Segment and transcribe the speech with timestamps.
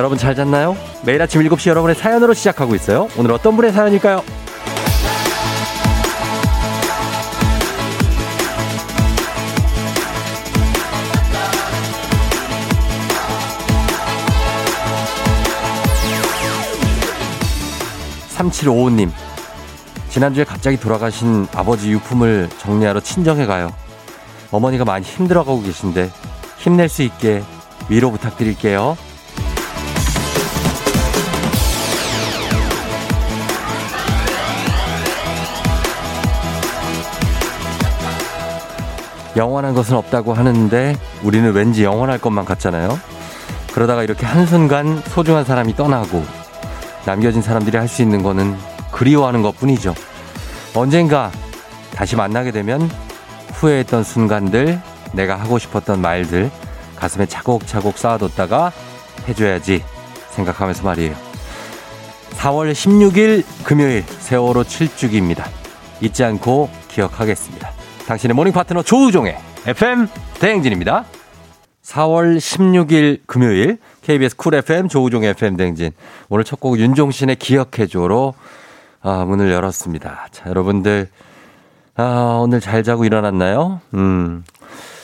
[0.00, 0.78] 여러분 잘 잤나요?
[1.04, 3.08] 매일 아침 7시 여러분의 사연으로 시작하고 있어요.
[3.18, 4.22] 오늘 어떤 분의 사연일까요?
[18.38, 19.10] 3755님.
[20.08, 23.70] 지난주에 갑자기 돌아가신 아버지 유품을 정리하러 친정에 가요.
[24.50, 26.10] 어머니가 많이 힘들어가고 계신데
[26.56, 27.42] 힘낼 수 있게
[27.90, 28.96] 위로 부탁드릴게요.
[39.36, 42.98] 영원한 것은 없다고 하는데 우리는 왠지 영원할 것만 같잖아요.
[43.72, 46.24] 그러다가 이렇게 한순간 소중한 사람이 떠나고
[47.06, 48.56] 남겨진 사람들이 할 수 있는 거는
[48.90, 49.94] 그리워하는 것 뿐이죠.
[50.74, 51.30] 언젠가
[51.94, 52.90] 다시 만나게 되면
[53.54, 54.80] 후회했던 순간들,
[55.12, 56.50] 내가 하고 싶었던 말들,
[56.96, 58.72] 가슴에 차곡차곡 쌓아뒀다가
[59.28, 59.82] 해줘야지
[60.30, 61.14] 생각하면서 말이에요.
[62.36, 65.44] 4월 16일 금요일 세월호 7주기입니다.
[66.00, 67.79] 잊지 않고 기억하겠습니다.
[68.06, 70.08] 당신의 모닝 파트너 조우종의 FM
[70.40, 71.04] 대행진입니다.
[71.82, 75.92] 4월 16일 금요일 KBS 쿨 FM 조우종 FM 대행진
[76.28, 78.34] 오늘 첫 곡 윤종신의 기억해줘로
[79.02, 80.26] 아, 문을 열었습니다.
[80.30, 81.08] 자, 여러분들
[81.96, 83.80] 아, 오늘 잘 자고 일어났나요?
[83.94, 84.44] 음.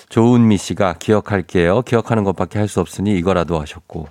[0.09, 1.83] 조은미 씨가 기억할게요.
[1.83, 4.09] 기억하는 것밖에 할 수 없으니 이거라도 하셨고.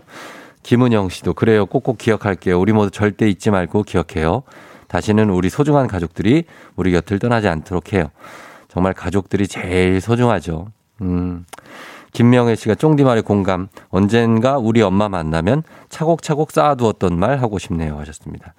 [0.63, 1.65] 김은영 씨도 그래요.
[1.67, 2.59] 꼭꼭 기억할게요.
[2.59, 4.43] 우리 모두 절대 잊지 말고 기억해요.
[4.87, 8.09] 다시는 우리 소중한 가족들이 우리 곁을 떠나지 않도록 해요.
[8.75, 10.67] 정말 가족들이 제일 소중하죠.
[10.99, 11.45] 음.
[12.11, 13.69] 김명혜 씨가 쫑디 말에 공감.
[13.89, 17.97] 언젠가 우리 엄마 만나면 차곡차곡 쌓아두었던 말 하고 싶네요.
[17.99, 18.53] 하셨습니다.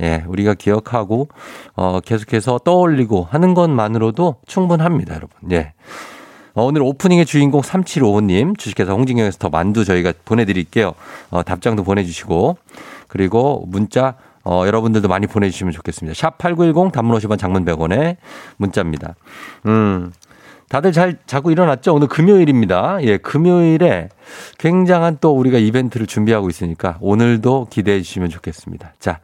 [0.00, 1.28] 예, 우리가 기억하고,
[1.76, 5.36] 어, 계속해서 떠올리고 하는 것만으로도 충분합니다, 여러분.
[5.50, 5.74] 예.
[6.54, 10.94] 어, 오늘 오프닝의 주인공 3755님, 주식회사 홍진경에서 더 만두 저희가 보내드릴게요.
[11.28, 12.56] 어, 답장도 보내주시고,
[13.08, 16.14] 그리고 문자, 어, 여러분들도 많이 보내주시면 좋겠습니다.
[16.14, 18.16] 샵 8910 단문 50원 장문 100원에
[18.56, 19.14] 문자입니다.
[19.66, 20.12] 음.
[20.70, 21.92] 다들 잘 자고 일어났죠?
[21.92, 22.98] 오늘 금요일입니다.
[23.02, 24.08] 예, 금요일에
[24.58, 28.92] 굉장한 또 우리가 이벤트를 준비하고 있으니까 오늘도 기대해 주시면 좋겠습니다.
[29.00, 29.18] 자,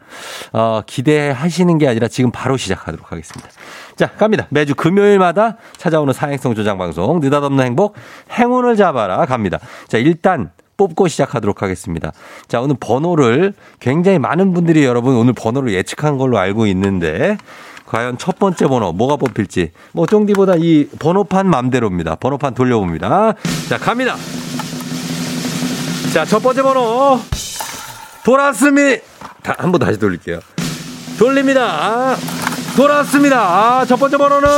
[0.53, 3.49] 어, 기대하시는 게 아니라 지금 바로 시작하도록 하겠습니다.
[3.95, 4.49] 자, 갑니다.
[4.51, 7.95] 매주 금요일마다 찾아오는 사행성 조장 방송, 느닷없는 행복,
[8.33, 9.61] 행운을 잡아라 갑니다.
[9.87, 12.13] 자, 일단 뽑고 시작하도록 하겠습니다.
[12.49, 17.39] 자, 오늘 번호를 굉장히 많은 분들이 여러분 오늘 번호를 예측한 걸로 알고 있는데
[17.87, 22.17] 과연 첫 번째 번호 뭐가 뽑힐지 뭐 쫑디보다 이 번호판 맘대로입니다.
[22.17, 23.35] 번호판 돌려봅니다.
[23.69, 24.17] 자 갑니다.
[26.13, 27.21] 자 첫 번째 번호
[28.25, 29.03] 돌았습니다.
[29.59, 30.41] 한 번 다시 돌릴게요.
[31.19, 31.63] 돌립니다.
[31.63, 32.17] 아,
[32.77, 33.39] 돌았습니다.
[33.81, 34.49] 아, 첫 번째 번호는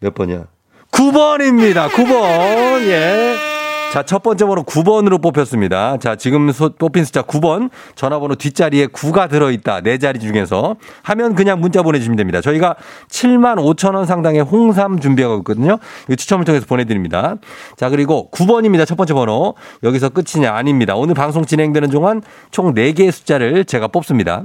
[0.00, 0.44] 몇 번이야?
[0.92, 1.88] 9번입니다.
[1.90, 2.80] 9번.
[2.88, 3.49] 예.
[3.92, 5.96] 자, 첫 번째 번호 9번으로 뽑혔습니다.
[5.98, 7.70] 자, 지금 소, 뽑힌 숫자 9번.
[7.96, 9.80] 전화번호 뒷자리에 9가 들어있다.
[9.80, 10.76] 네 자리 중에서.
[11.02, 12.40] 하면 그냥 문자 보내주시면 됩니다.
[12.40, 12.76] 저희가
[13.08, 15.78] 7만 5천 원 상당의 홍삼 준비하고 있거든요.
[16.08, 17.34] 이 추첨을 통해서 보내드립니다.
[17.76, 18.86] 자, 그리고 9번입니다.
[18.86, 19.56] 첫 번째 번호.
[19.82, 20.52] 여기서 끝이냐?
[20.52, 20.94] 아닙니다.
[20.94, 22.22] 오늘 방송 진행되는 동안
[22.52, 24.44] 총 4개의 숫자를 제가 뽑습니다.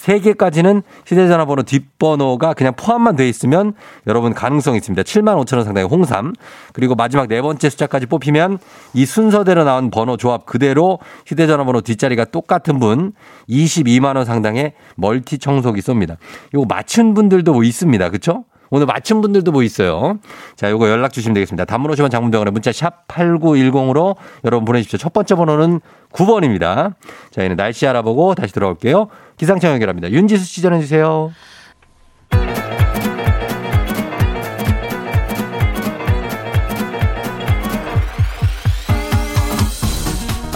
[0.00, 3.74] 3개까지는 휴대전화 번호 뒷번호가 그냥 포함만 돼 있으면
[4.08, 5.02] 여러분 가능성이 있습니다.
[5.02, 6.32] 7만 5천 원 상당의 홍삼.
[6.72, 8.58] 그리고 마지막 네 번째 숫자까지 뽑히면
[8.94, 13.12] 이 순서대로 나온 번호 조합 그대로 휴대전화 번호 뒷자리가 똑같은 분
[13.48, 16.16] 22만 원 상당의 멀티 청소기 쏩니다.
[16.52, 18.08] 이거 맞춘 분들도 뭐 있습니다.
[18.08, 18.44] 그렇죠?
[18.70, 20.18] 오늘 맞춘 분들도 뭐 있어요.
[20.54, 21.64] 자, 요거 연락 주시면 되겠습니다.
[21.64, 24.14] 단문 50원 장문병원에 문자 샵 8910으로
[24.44, 24.96] 여러분 보내주십시오.
[24.96, 25.80] 첫 번째 번호는
[26.12, 26.94] 9번입니다.
[27.32, 29.08] 자, 이는 날씨 알아보고 다시 돌아올게요.
[29.36, 30.10] 기상청 연결합니다.
[30.10, 31.32] 윤지수 씨 전해주세요.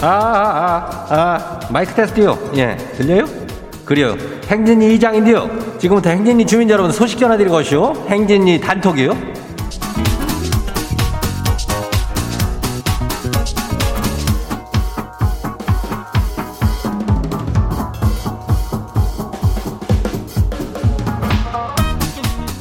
[0.01, 2.37] 아, 아, 아, 아, 마이크 테스트요.
[2.57, 3.25] 예, 들려요?
[3.85, 4.15] 그래요.
[4.47, 5.77] 행진이 이장인데요.
[5.79, 8.05] 지금부터 행진이 주민 여러분 소식 전해드리고 오시오.
[8.07, 9.35] 행진이 단톡이요.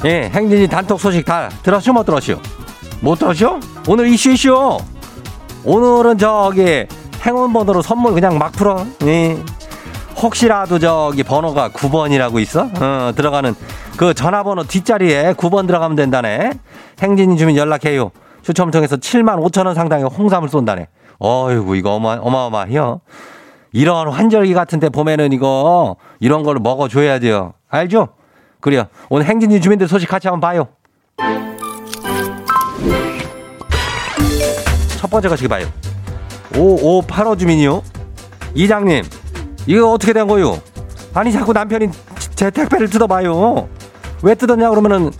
[0.07, 2.39] 예, 행진이 단톡 소식 다 들었쇼, 못 들었쇼?
[3.01, 3.59] 못 들었쇼?
[3.89, 4.79] 오늘 이슈 이슈.
[5.65, 6.87] 오늘은 저기
[7.27, 8.85] 행운 번호로 선물 그냥 막 풀어.
[9.05, 9.39] 예.
[10.17, 12.69] 혹시라도 저기 번호가 9번이라고 있어?
[12.81, 13.55] 어, 들어가는
[13.97, 16.53] 그 전화번호 뒷자리에 9번 들어가면 된다네.
[17.01, 18.11] 행진이 주민 연락해요.
[18.43, 20.89] 추첨을 통해서 7만 5천 원 상당의 홍삼을 쏜다네.
[21.19, 23.01] 어이구 이거 어마 어마어마해요.
[23.73, 27.55] 이런 환절기 같은데 보면은 이거 이런 걸 먹어줘야 돼요.
[27.69, 28.09] 알죠?
[28.61, 28.85] 그래요.
[29.09, 30.69] 오늘 행진이 주민들 소식 같이 한번 봐요.
[34.99, 35.67] 첫 번째 거시기 봐요.
[36.57, 37.83] 5585 주민이요.
[38.55, 39.05] 이장님,
[39.67, 40.61] 이거 어떻게 된 거요?
[41.15, 41.89] 아니, 자꾸 남편이
[42.35, 43.69] 제 택배를 뜯어봐요.
[44.23, 45.11] 왜 뜯었냐 그러면은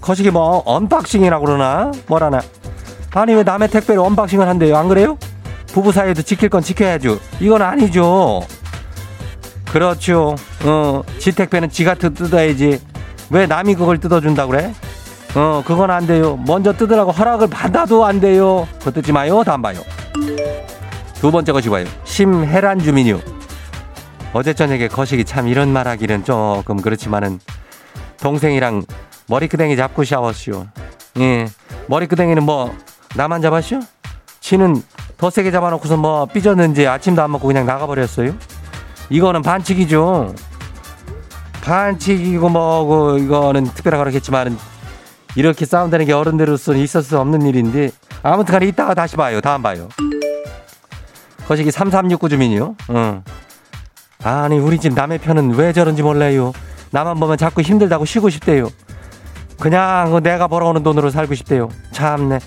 [0.00, 1.90] 거시기 뭐 언박싱이라고 그러나?
[2.06, 2.40] 뭐라나?
[3.14, 4.76] 아니 왜 남의 택배를 언박싱을 한대요?
[4.76, 5.18] 안 그래요?
[5.72, 7.18] 부부 사이에도 지킬 건 지켜야죠.
[7.40, 8.42] 이건 아니죠.
[9.70, 10.36] 그렇죠.
[10.64, 12.80] 어 지 택배는 지가 뜯어야지.
[13.30, 14.72] 왜 남이 그걸 뜯어준다 그래?
[15.34, 16.38] 어 그건 안 돼요.
[16.46, 18.66] 먼저 뜯으라고 허락을 받아도 안 돼요.
[18.78, 19.42] 그거 뜯지 마요.
[19.44, 19.80] 다음 봐요
[21.22, 23.20] 두 번째 것이 봐요 심혜란 주민요
[24.32, 27.38] 어제 저녁에 거시기 참 이런 말 하기는 조금 그렇지만은
[28.20, 28.84] 동생이랑
[29.28, 30.66] 머리끄댕이 잡고 샤워쇼.
[31.18, 31.46] 예.
[31.86, 32.74] 머리끄댕이는 뭐,
[33.14, 33.80] 나만 잡았쇼?
[34.40, 34.82] 치는
[35.16, 38.34] 더 세게 잡아놓고서 뭐 삐졌는지 아침도 안 먹고 그냥 나가버렸어요?
[39.10, 40.34] 이거는 반칙이죠.
[41.62, 44.58] 반칙이고 뭐고 이거는 특별하게 그렇겠지만
[45.36, 47.90] 이렇게 싸운다는 게 어른들로서는 있을 수 없는 일인데
[48.22, 49.40] 아무튼 간에 이따가 다시 봐요.
[49.40, 49.88] 다음 봐요.
[51.52, 52.76] 거시기 3369 주민이요.
[52.90, 53.22] 응.
[54.24, 56.52] 아니 우리 집 남의 편은 왜 저런지 몰라요.
[56.92, 58.70] 나만 보면 자꾸 힘들다고 쉬고 싶대요.
[59.60, 61.68] 그냥 그 내가 벌어오는 돈으로 살고 싶대요.
[61.92, 62.38] 참네.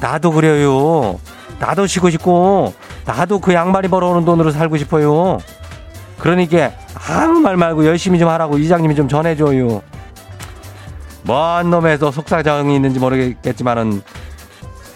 [0.00, 1.20] 나도 그래요.
[1.60, 2.74] 나도 쉬고 싶고,
[3.04, 5.38] 나도 그 양말이 벌어오는 돈으로 살고 싶어요.
[6.18, 6.72] 그러니까
[7.08, 9.80] 아무 말 말고 열심히 좀 하라고 이장님이 좀 전해줘요.
[11.22, 14.02] 뭔 놈에서 속사정이 있는지 모르겠지만은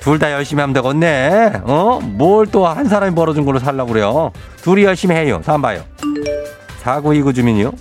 [0.04, 1.62] 둘 다 열심히 하면 되겠네.
[1.64, 1.98] 어?
[2.02, 4.32] 뭘 또 한 사람이 벌어준 걸로 살라고 그래요.
[4.62, 5.40] 둘이 열심히 해요.
[5.44, 5.82] 다음 봐요.
[6.82, 7.72] 4929 주민이요.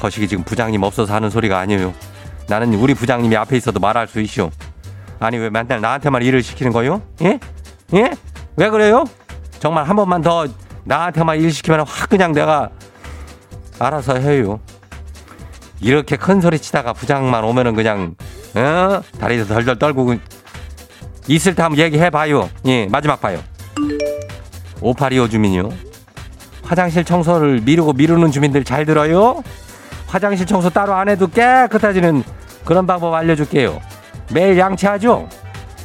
[0.00, 1.94] 거시기 지금 부장님 없어서 하는 소리가 아니에요.
[2.48, 4.50] 나는 우리 부장님이 앞에 있어도 말할 수 있쇼.
[5.20, 7.02] 아니 왜 맨날 나한테만 일을 시키는 거요?
[7.22, 7.38] 예?
[7.94, 8.10] 예?
[8.56, 9.04] 왜 그래요?
[9.60, 10.46] 정말 한 번만 더
[10.84, 12.70] 나한테만 일 시키면 확 그냥 내가
[13.78, 14.58] 알아서 해요.
[15.80, 18.14] 이렇게 큰 소리 치다가 부장만 오면은 그냥
[18.56, 19.00] 어?
[19.20, 20.14] 다리도 덜덜 떨고
[21.28, 22.48] 있을 때 한번 얘기해 봐요.
[22.66, 23.38] 예, 마지막 봐요.
[24.80, 25.68] 5825 주민이요.
[26.62, 29.42] 화장실 청소를 미루고 미루는 주민들 잘 들어요?
[30.06, 32.22] 화장실 청소 따로 안 해도 깨끗해지는
[32.64, 33.80] 그런 방법 알려줄게요.
[34.32, 35.28] 매일 양치하죠?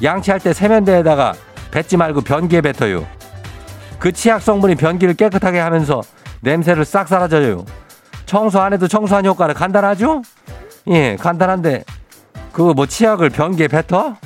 [0.02, 1.34] 양치할 때 세면대에다가
[1.72, 3.06] 뱉지 말고 변기에 뱉어요.
[4.00, 6.02] 그 치약 성분이 변기를 깨끗하게 하면서
[6.42, 7.66] 냄새를 싹 사라져요.
[8.26, 10.22] 청소 안 해도 청소한 효과는 간단하죠?
[10.88, 11.84] 예, 간단한데
[12.52, 14.18] 그뭐 치약을 변기에 뱉어?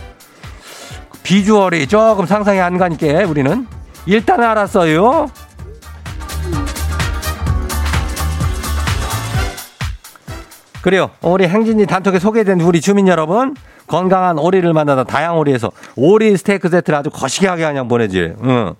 [1.27, 3.67] 비주얼이 조금 상상이 안 가니까 우리는
[4.05, 5.27] 일단 알았어요.
[10.81, 11.09] 그래요.
[11.21, 13.55] 우리 행진이 단톡에 소개된 우리 주민 여러분
[13.87, 18.35] 건강한 오리를 만나다 다양 오리에서 오리 스테이크 세트를 아주 거시기하게 그냥 보내지.
[18.43, 18.75] 응.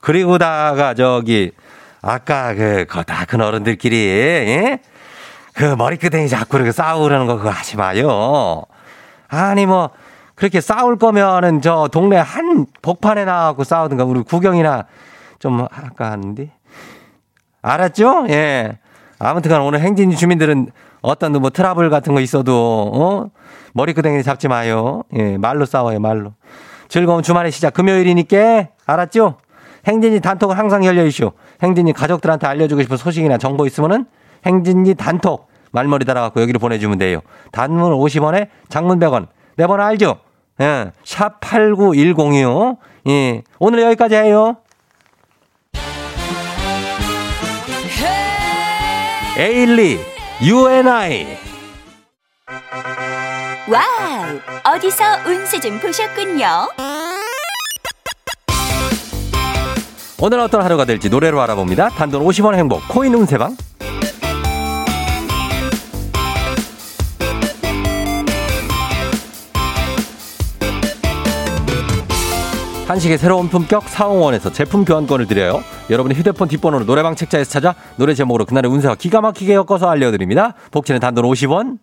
[0.00, 1.52] 그리고다가 저기
[2.00, 4.78] 아까 그 거다 큰 어른들끼리 예?
[5.52, 8.62] 그 머리끄댕이 자꾸 이렇게 싸우려는 거 그거 하지 마요.
[9.28, 9.90] 아니 뭐
[10.36, 14.86] 그렇게 싸울 거면은 저 동네 한 복판에 나가고 싸우든가 우리 구경이나
[15.38, 16.52] 좀 할까 하는데
[17.62, 18.26] 알았죠?
[18.28, 18.78] 예.
[19.18, 20.70] 아무튼간 오늘 행진 주민들은
[21.00, 23.30] 어떤 뭐 트러블 같은 거 있어도 어
[23.72, 25.02] 머리끄댕이 잡지 마요.
[25.14, 26.34] 예, 말로 싸워요 말로.
[26.88, 29.38] 즐거운 주말의 시작 금요일이니까 알았죠?
[29.86, 31.32] 행진이 단톡은 항상 열려 있쇼.
[31.62, 34.04] 행진이 가족들한테 알려주고 싶은 소식이나 정보 있으면은
[34.44, 37.20] 행진이 단톡 말머리 달아갖고 여기로 보내주면 돼요.
[37.52, 39.28] 단문 50원에 장문 100원.
[39.56, 40.18] 내 번호 알죠?
[40.60, 42.78] 예, 샵 8910이요.
[43.08, 44.56] 예, 오늘 여기까지 해요.
[49.38, 50.00] 에일리,
[50.42, 51.26] U&I.
[53.68, 54.74] 와우!
[54.74, 56.46] 어디서 운세 좀 보셨군요.
[60.18, 61.90] 오늘 어떤 하루가 될지 노래로 알아봅니다.
[61.90, 63.54] 단돈 50원 행복 코인 운세방.
[72.86, 75.60] 한식의 새로운 품격 사홍원에서 제품 교환권을 드려요.
[75.90, 80.54] 여러분의 휴대폰 뒷번호로 노래방 책자에서 찾아 노래 제목으로 그날의 운세와 기가 막히게 엮어서 알려드립니다.
[80.70, 81.78] 복지는 단돈 50원.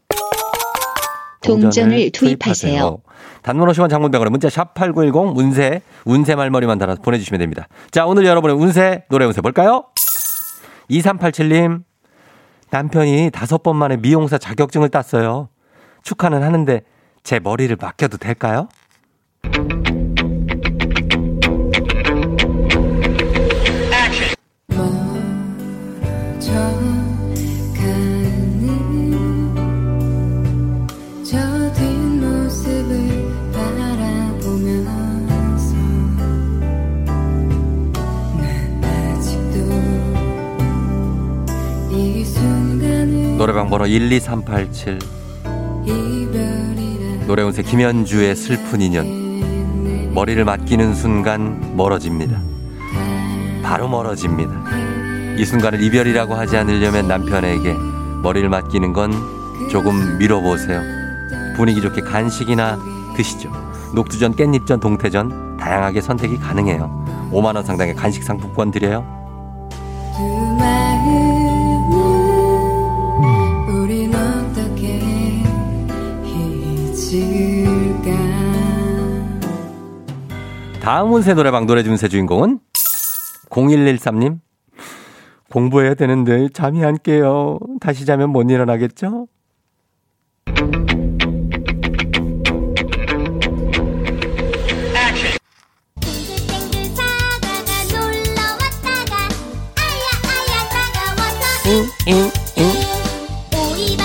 [1.42, 3.00] 동전을 투입하세요.
[3.42, 7.68] 단문 50원 장문병원에 문자 샵 8910 운세, 운세 말머리만 달아서 보내주시면 됩니다.
[7.92, 9.84] 자, 오늘 여러분의 운세, 노래 운세 볼까요?
[10.90, 11.84] 2387님,
[12.70, 15.50] 남편이 다섯 번 만에 미용사 자격증을 땄어요.
[16.02, 16.82] 축하는 하는데
[17.24, 18.70] 제 머리를 맡겨도 될까요?
[43.44, 45.00] 노래방 번호 12387
[45.84, 52.40] 이별이라 노래 운세 김현주의 슬픈 인연 머리를 맡기는 순간 멀어집니다.
[53.62, 54.50] 바로 멀어집니다.
[55.38, 57.74] 이 순간을 이별이라고 하지 않으려면 남편에게
[58.24, 59.12] 머리를 맡기는 건
[59.70, 60.80] 조금 미뤄보세요.
[61.58, 62.80] 분위기 좋게 간식이나
[63.18, 63.52] 드시죠.
[63.94, 67.30] 녹두전, 깻잎전, 동태전 다양하게 선택이 가능해요.
[67.34, 69.06] 5만 원 상당의 간식 상품권 드려요.
[77.14, 78.12] 잊을까
[80.82, 82.60] 다음 운세 노래방 노래 준세 주인공은
[83.50, 84.40] 0113님.
[85.50, 87.60] 공부해야 되는데 잠이 안 깨요.
[87.80, 89.28] 다시 자면 못 일어나겠죠?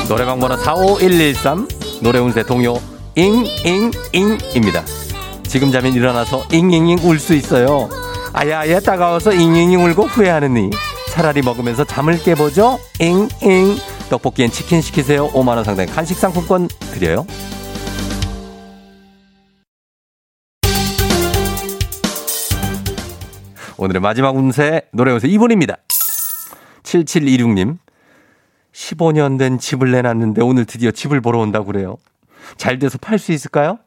[0.08, 1.68] 노래방 번호 45113
[2.02, 2.74] 노래 운세 동요
[3.18, 4.84] 잉잉잉입니다.
[5.48, 7.88] 지금 자면 일어나서 잉잉잉 울 수 있어요.
[8.32, 10.70] 아야아야 따가워서 잉잉잉 울고 후회하느니
[11.10, 12.78] 차라리 먹으면서 잠을 깨보죠.
[13.00, 13.76] 잉잉
[14.08, 15.28] 떡볶이엔 치킨 시키세요.
[15.30, 17.26] 5만 원 상당의 간식 상품권 드려요.
[23.76, 25.78] 오늘의 마지막 운세 노래 운세 2분입니다.
[26.82, 27.78] 7726님
[28.72, 31.96] 15년 된 집을 내놨는데 오늘 드디어 집을 보러 온다고 그래요.
[32.56, 33.78] 잘 돼서 팔 수 있을까요?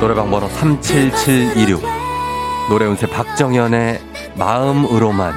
[0.00, 1.82] 노래방 번호 37726
[2.68, 4.00] 노래 운세 박정현의
[4.36, 5.32] 마음으로만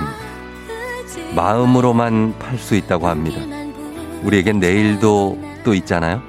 [1.38, 3.40] 마음으로만 팔 수 있다고 합니다.
[4.24, 6.20] 우리에겐 내일도 또 있잖아요.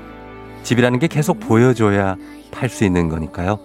[0.65, 2.17] 집이라는 게 계속 보여줘야
[2.51, 3.59] 팔 수 있는 거니까요.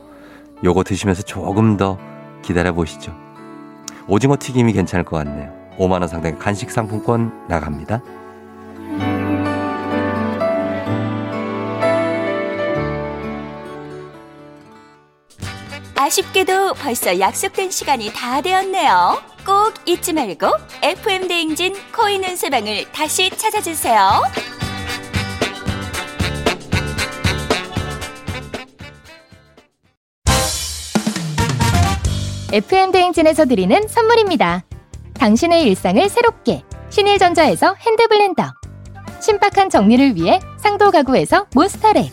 [0.64, 2.00] 요거 드시면서 조금 더
[2.42, 3.14] 기다려 보시죠.
[4.08, 5.52] 오징어 튀김이 괜찮을 것 같네요.
[5.78, 8.02] 5만 원 상당의 간식 상품권 나갑니다.
[15.96, 19.33] 아쉽게도 벌써 약속된 시간이 다 되었네요.
[19.46, 20.48] 꼭 잊지 말고
[20.82, 24.22] FM 대행진 코인 운세방을 다시 찾아주세요.
[32.54, 34.64] FM 대행진에서 드리는 선물입니다.
[35.16, 38.44] 당신의 일상을 새롭게 신일전자에서 핸드블렌더
[39.22, 42.12] 신박한 정리를 위해 상도 가구에서 몬스터렉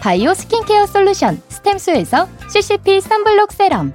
[0.00, 3.92] 바이오 스킨케어 솔루션 스템수에서 CCP 선블록 세럼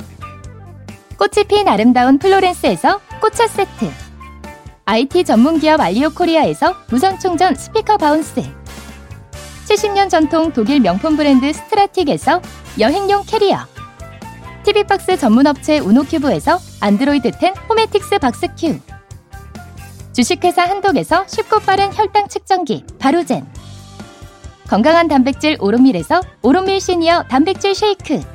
[1.18, 3.90] 꽃이 핀 아름다운 플로렌스에서 꽃차 세트.
[4.86, 8.44] IT 전문기업 알리오 코리아에서 무선 충전 스피커 바운스.
[9.68, 12.42] 70년 전통 독일 명품 브랜드 스트라틱에서
[12.80, 13.60] 여행용 캐리어.
[14.64, 18.80] TV박스 전문업체 우노큐브에서 안드로이드 10 호메틱스 박스큐.
[20.12, 23.48] 주식회사 한독에서 쉽고 빠른 혈당 측정기 바로젠.
[24.68, 28.35] 건강한 단백질 오롯밀에서 오롯밀 시니어 단백질 쉐이크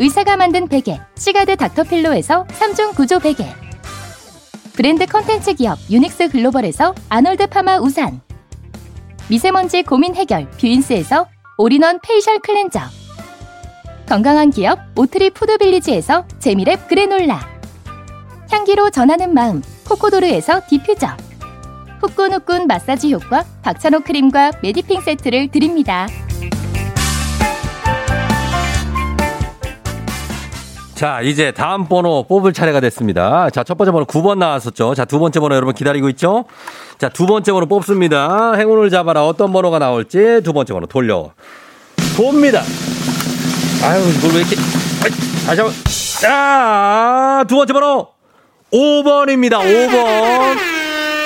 [0.00, 3.44] 의사가 만든 베개 시가드 닥터필로에서 3중 구조 베개.
[4.72, 8.22] 브랜드 컨텐츠 기업 유닉스 글로벌에서 아놀드 파마 우산.
[9.28, 11.26] 미세먼지 고민 해결 뷰인스에서
[11.58, 12.80] 올인원 페이셜 클렌저.
[14.08, 17.46] 건강한 기업 오트리 푸드빌리지에서 재미랩 그래놀라.
[18.50, 21.08] 향기로 전하는 마음 코코도르에서 디퓨저.
[22.00, 26.06] 후끈후끈 마사지 효과 박찬호 크림과 메디핑 세트를 드립니다.
[31.00, 33.48] 자, 이제 다음 번호 뽑을 차례가 됐습니다.
[33.48, 34.94] 자, 첫 번째 번호 9번 나왔었죠.
[34.94, 36.44] 자, 두 번째 번호 여러분 기다리고 있죠?
[36.98, 38.52] 자, 두 번째 번호 뽑습니다.
[38.52, 39.24] 행운을 잡아라.
[39.24, 41.30] 어떤 번호가 나올지 두 번째 번호 돌려
[42.18, 42.60] 봅니다.
[43.82, 44.56] 아유, 이걸 왜 이렇게.
[45.02, 45.10] 아이,
[45.46, 46.30] 다시 한 번.
[46.30, 48.08] 아, 두 번째 번호.
[48.70, 50.58] 5번입니다, 5번.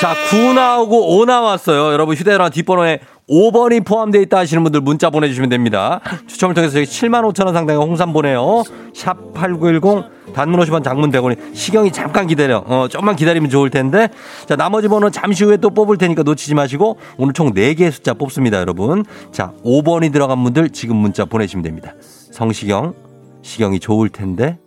[0.00, 1.93] 자, 9 나오고 5 나왔어요.
[1.93, 6.00] 여러분 휴대전화 뒷번호에 5번이 포함되어 있다 하시는 분들 문자 보내주시면 됩니다.
[6.26, 8.64] 추첨을 통해서 저희 7만 5천 원 상당의 홍삼 보내요.
[8.93, 12.62] 샵 8910 단문 50원 장문 100원이 시경이 잠깐 기다려.
[12.66, 14.09] 어, 좀만 기다리면 좋을 텐데.
[14.47, 18.59] 자, 나머지 번호 잠시 후에 또 뽑을 테니까 놓치지 마시고 오늘 총 4개의 숫자 뽑습니다,
[18.59, 19.04] 여러분.
[19.33, 21.95] 자, 5번이 들어간 분들 지금 문자 보내시면 됩니다.
[22.33, 22.95] 성시경,
[23.43, 24.59] 시경이 좋을 텐데.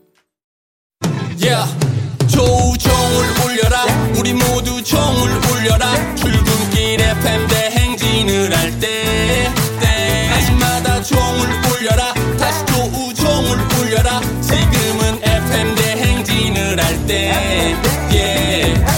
[1.39, 1.87] Yeah.
[2.27, 3.85] 조종을 울려라
[4.19, 7.76] 우리 모두 종을 울려라 출근길 FM 대
[8.17, 9.47] 행진을 할때
[9.79, 12.13] 때마다 종을 울려라.
[12.39, 14.21] 다시 조우종을 울려라.
[14.41, 17.75] 지금은 FM 대행진을 할때
[18.11, 18.96] yeah.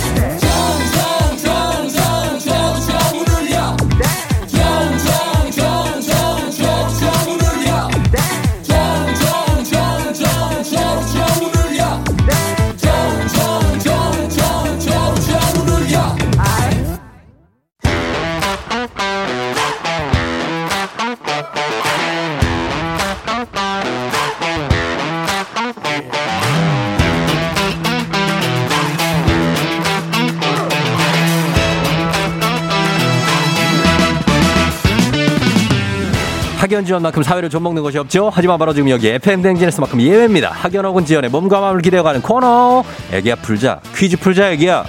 [36.69, 38.29] 학연 지원만큼 사회를 좀먹는 것이 없죠.
[38.31, 40.51] 하지만 바로 지금 여기 FM 댕진에서만큼 예외입니다.
[40.51, 42.83] 학연 혹은 지원의 몸과 마음을 기대어가는 코너.
[43.11, 43.81] 애기야 풀자.
[43.95, 44.85] 퀴즈 풀자 애기야.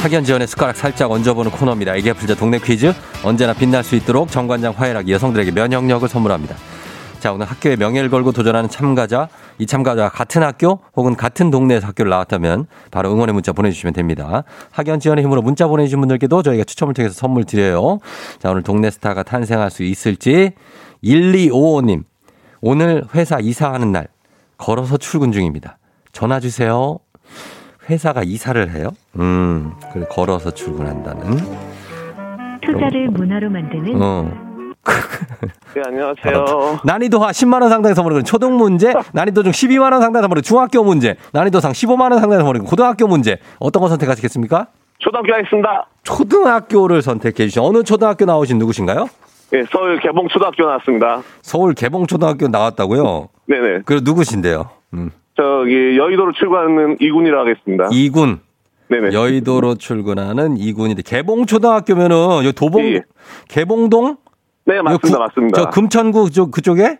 [0.00, 1.94] 학연 지원의 숟가락 살짝 얹어보는 코너입니다.
[1.94, 2.92] 애기야 풀자 동네 퀴즈.
[3.22, 6.56] 언제나 빛날 수 있도록 정관장 화해락 여성들에게 면역력을 선물합니다.
[7.20, 9.28] 자, 오늘 학교의 명예를 걸고 도전하는 참가자,
[9.58, 14.42] 이 참가자가 같은 학교 혹은 같은 동네에서 학교를 나왔다면 바로 응원의 문자 보내주시면 됩니다.
[14.70, 18.00] 학연 지원의 힘으로 문자 보내주신 분들께도 저희가 추첨을 통해서 선물 드려요.
[18.38, 20.52] 자, 오늘 동네 스타가 탄생할 수 있을지
[21.04, 22.04] 1255님,
[22.62, 24.08] 오늘 회사 이사하는 날
[24.56, 25.76] 걸어서 출근 중입니다.
[26.12, 26.98] 전화 주세요.
[27.90, 28.90] 회사가 이사를 해요?
[29.18, 31.36] 음, 그래 걸어서 출근한다는.
[32.62, 34.49] 투자를 문화로 만드는 어.
[35.74, 36.80] 네, 안녕하세요.
[36.84, 40.82] 난이도 하 10만 원 상당의 선물은 초등 문제, 난이도 중 12만 원 상당의 선물은 중학교
[40.82, 43.38] 문제, 난이도 상 15만 원 상당의 선물은 고등학교 문제.
[43.58, 44.66] 어떤 거 선택하시겠습니까?
[44.98, 45.86] 초등학교 하겠습니다.
[46.02, 49.08] 초등학교를 선택해 주신 어느 초등학교 나오신 누구신가요?
[49.52, 51.22] 예, 서울 개봉초등학교 나왔습니다.
[51.42, 53.28] 서울 개봉초등학교 나왔다고요?
[53.46, 53.82] 네네.
[53.84, 54.70] 그 누구신데요?
[54.94, 55.10] 음.
[55.36, 57.88] 저기 여의도로 출근하는 이군이라 하겠습니다.
[57.92, 58.40] 이군.
[58.88, 59.12] 네네.
[59.14, 63.02] 여의도로 출근하는 이군인데 개봉초등학교면은 여기 도봉 예.
[63.48, 64.16] 개봉동
[64.70, 64.92] 네, 맞습니다.
[64.92, 65.60] 여기 구- 맞습니다.
[65.62, 66.98] 저 금천구 쪽 그쪽에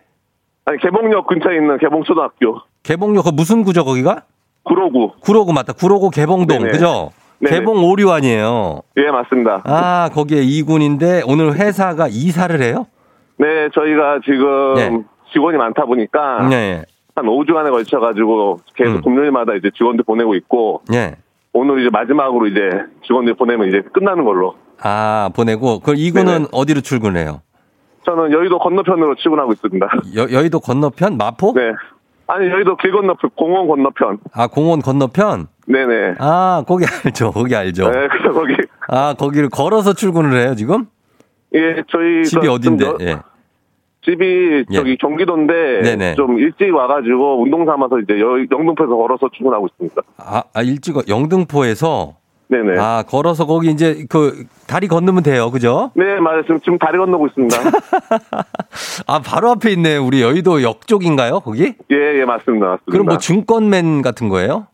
[0.65, 2.57] 아니, 개봉역 근처에 있는 개봉초등학교.
[2.83, 4.23] 개봉역 그 무슨 구죠 거기가?
[4.63, 5.13] 구로구.
[5.21, 5.73] 구로구 맞다.
[5.73, 6.71] 구로구 개봉동 네네.
[6.71, 7.11] 그죠?
[7.39, 7.57] 네네.
[7.59, 8.81] 개봉 오류 아니에요.
[8.97, 9.61] 예, 맞습니다.
[9.65, 12.85] 아, 거기에 이군인데 오늘 회사가 이사를 해요?
[13.37, 15.03] 네, 저희가 지금 네.
[15.33, 16.83] 직원이 많다 보니까 네.
[17.15, 19.01] 한 5주간에 걸쳐 가지고 계속 음.
[19.01, 21.15] 금요일마다 이제 직원들 보내고 있고 예.
[21.53, 22.59] 오늘 이제 마지막으로 이제
[23.07, 24.55] 직원들 보내면 이제 끝나는 걸로.
[24.83, 26.45] 아, 보내고 그 이군은 네네.
[26.51, 27.41] 어디로 출근해요?
[28.05, 29.87] 저는 여의도 건너편으로 출근하고 있습니다.
[30.17, 31.53] 여, 여의도 건너편 마포?
[31.55, 31.71] 네.
[32.27, 34.19] 아니, 여의도 길 건너편, 공원 건너편.
[34.33, 35.47] 아, 공원 건너편?
[35.67, 36.15] 네네.
[36.19, 37.31] 아, 거기 알죠.
[37.31, 37.89] 거기 알죠.
[37.91, 38.55] 네, 그래서 거기.
[38.87, 40.85] 아, 거기를 걸어서 출근을 해요, 지금?
[41.53, 42.23] 예, 저희.
[42.23, 42.85] 집이 그 어딘데?
[42.85, 43.17] 좀 여- 예.
[44.03, 44.75] 집이 예.
[44.75, 45.81] 저기 경기도인데.
[45.83, 46.15] 네네.
[46.15, 50.01] 좀 일찍 와가지고 운동 삼아서 이제 여, 영등포에서 걸어서 출근하고 있습니다.
[50.17, 52.15] 아, 아 일찍 영등포에서
[52.51, 52.77] 네네.
[52.79, 55.49] 아, 걸어서 거기 이제 그 다리 건너면 돼요.
[55.51, 55.91] 그죠?
[55.95, 56.41] 네, 맞아요.
[56.41, 57.57] 지금, 지금 다리 건너고 있습니다.
[59.07, 59.95] 아, 바로 앞에 있네.
[59.95, 61.39] 우리 여의도 역 쪽인가요?
[61.39, 61.73] 거기?
[61.91, 62.65] 예, 예, 맞습니다.
[62.65, 62.91] 맞습니다.
[62.91, 64.67] 그럼 뭐 증권맨 같은 거예요?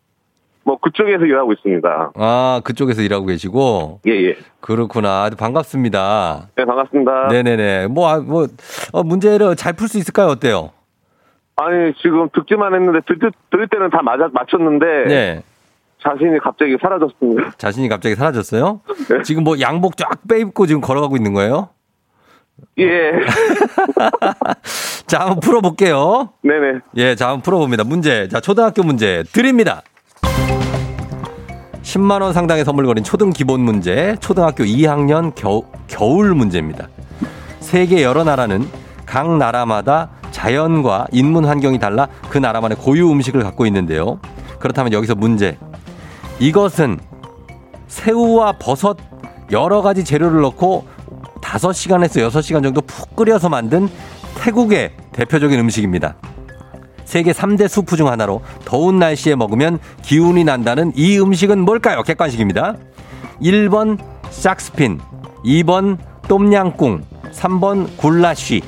[0.63, 2.11] 뭐 그쪽에서 일하고 있습니다.
[2.15, 4.01] 아, 그쪽에서 일하고 계시고.
[4.07, 4.35] 예, 예.
[4.59, 5.29] 그렇구나.
[5.37, 6.47] 반갑습니다.
[6.55, 7.27] 네, 반갑습니다.
[7.29, 7.87] 네네네.
[7.87, 8.47] 뭐, 아, 뭐,
[8.91, 10.27] 어, 문제를 잘 풀 수 있을까요?
[10.29, 10.71] 어때요?
[11.57, 14.85] 아니, 지금 듣기만 했는데, 들, 들, 들을 때는 다 맞아, 맞췄는데.
[15.07, 15.43] 네.
[16.01, 17.51] 자신이 갑자기 사라졌습니다.
[17.57, 18.81] 자신이 갑자기 사라졌어요?
[19.09, 19.21] 네.
[19.23, 21.69] 지금 뭐 양복 쫙 빼입고 지금 걸어가고 있는 거예요?
[22.79, 23.11] 예.
[25.07, 26.29] 자, 한번 풀어볼게요.
[26.41, 26.79] 네네.
[26.97, 27.83] 예, 자, 한번 풀어봅니다.
[27.83, 28.27] 문제.
[28.27, 29.81] 자, 초등학교 문제 드립니다.
[31.81, 36.89] 10만원 상당의 선물 거린 초등 기본 문제, 초등학교 2학년 겨, 겨울 문제입니다.
[37.59, 38.67] 세계 여러 나라는
[39.05, 44.19] 각 나라마다 자연과 인문 환경이 달라 그 나라만의 고유 음식을 갖고 있는데요.
[44.59, 45.57] 그렇다면 여기서 문제.
[46.39, 46.99] 이것은
[47.87, 48.97] 새우와 버섯
[49.51, 50.85] 여러 가지 재료를 넣고
[51.41, 53.87] 5시간에서 6시간 정도 푹 끓여서 만든
[54.35, 56.15] 태국의 대표적인 음식입니다.
[57.05, 62.03] 세계 3대 수프 중 하나로 더운 날씨에 먹으면 기운이 난다는 이 음식은 뭘까요?
[62.03, 62.75] 객관식입니다.
[63.41, 63.97] 1번
[64.29, 64.99] 싹스핀,
[65.45, 65.97] 2번
[66.27, 68.61] 똠양꿍, 3번 굴라쉬.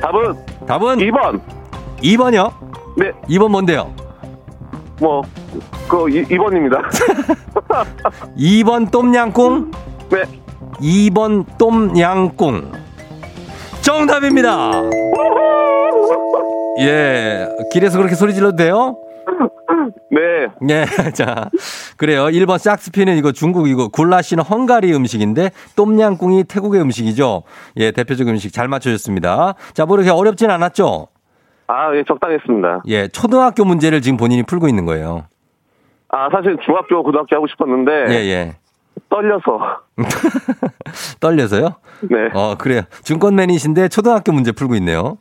[0.00, 0.34] 답은
[0.66, 1.40] 답은 2번.
[1.98, 2.52] 2번이요?
[2.96, 3.92] 네, 2번 뭔데요?
[4.98, 5.22] 뭐,
[5.88, 6.82] 그 2 번입니다.
[8.36, 9.70] 2번 똠양꿍,
[10.10, 10.22] 네.
[10.80, 12.72] 2번 똠양꿍.
[13.82, 14.72] 정답입니다.
[16.80, 18.96] 예, 길에서 그렇게 소리 질러도 돼요?
[20.10, 20.48] 네.
[20.70, 21.48] 예, 자,
[21.96, 22.24] 그래요.
[22.26, 27.42] 1번 싹스피는 이거 중국 이거 굴라시는 헝가리 음식인데 똠양꿍이 태국의 음식이죠.
[27.76, 29.54] 예, 대표적 음식 잘 맞춰줬습니다.
[29.74, 31.08] 자, 뭐 이렇게 어렵진 않았죠?
[31.68, 32.82] 아, 예, 적당했습니다.
[32.88, 35.24] 예, 초등학교 문제를 지금 본인이 풀고 있는 거예요.
[36.16, 38.56] 아, 사실 중학교, 고등학교 하고 싶었는데, 예, 예.
[39.16, 39.80] 떨려서.
[41.20, 41.74] 떨려서요?
[42.02, 42.16] 네.
[42.34, 42.82] 어, 그래요.
[43.02, 45.16] 증권맨이신데 초등학교 문제 풀고 있네요.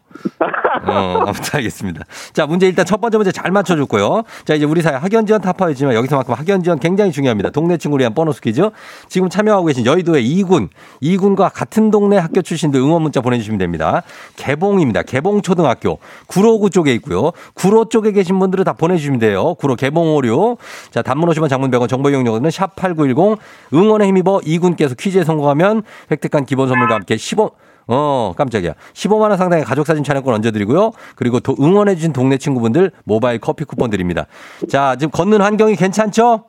[0.85, 2.03] 어, 아무튼 알겠습니다.
[2.33, 4.23] 자, 문제 일단 첫 번째 문제 잘 맞춰줬고요.
[4.43, 7.51] 자, 이제 우리 사회 학연 지원 타파이지만 여기서만큼 학연 지원 굉장히 중요합니다.
[7.51, 8.69] 동네 친구를 위한 보너스 퀴즈.
[9.07, 14.03] 지금 참여하고 계신 여의도의 이군, 이군과 같은 동네 학교 출신들 응원 문자 보내주시면 됩니다.
[14.35, 15.03] 개봉입니다.
[15.03, 15.99] 개봉초등학교.
[16.27, 17.31] 구로구 쪽에 있고요.
[17.53, 19.55] 구로 쪽에 계신 분들은 다 보내주시면 돼요.
[19.55, 20.57] 구로 개봉 오류.
[20.91, 23.37] 자, 단문 50원 장문 100원 정보 이용료는 샵8910
[23.73, 27.51] 응 원에 힘입어 이군께서 퀴즈에 성공하면 획득한 기본 선물과 함께 15,
[27.87, 28.73] 어, 깜짝이야.
[28.93, 30.91] 15만원 상당의 가족사진 촬영권 얹어드리고요.
[31.15, 34.25] 그리고 또 응원해주신 동네 친구분들 모바일 커피 쿠폰 드립니다.
[34.67, 36.45] 자, 지금 걷는 환경이 괜찮죠?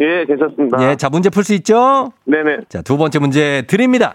[0.00, 0.90] 예, 괜찮습니다.
[0.90, 2.12] 예, 자, 문제 풀 수 있죠?
[2.24, 2.58] 네네.
[2.68, 4.14] 자, 두 번째 문제 드립니다.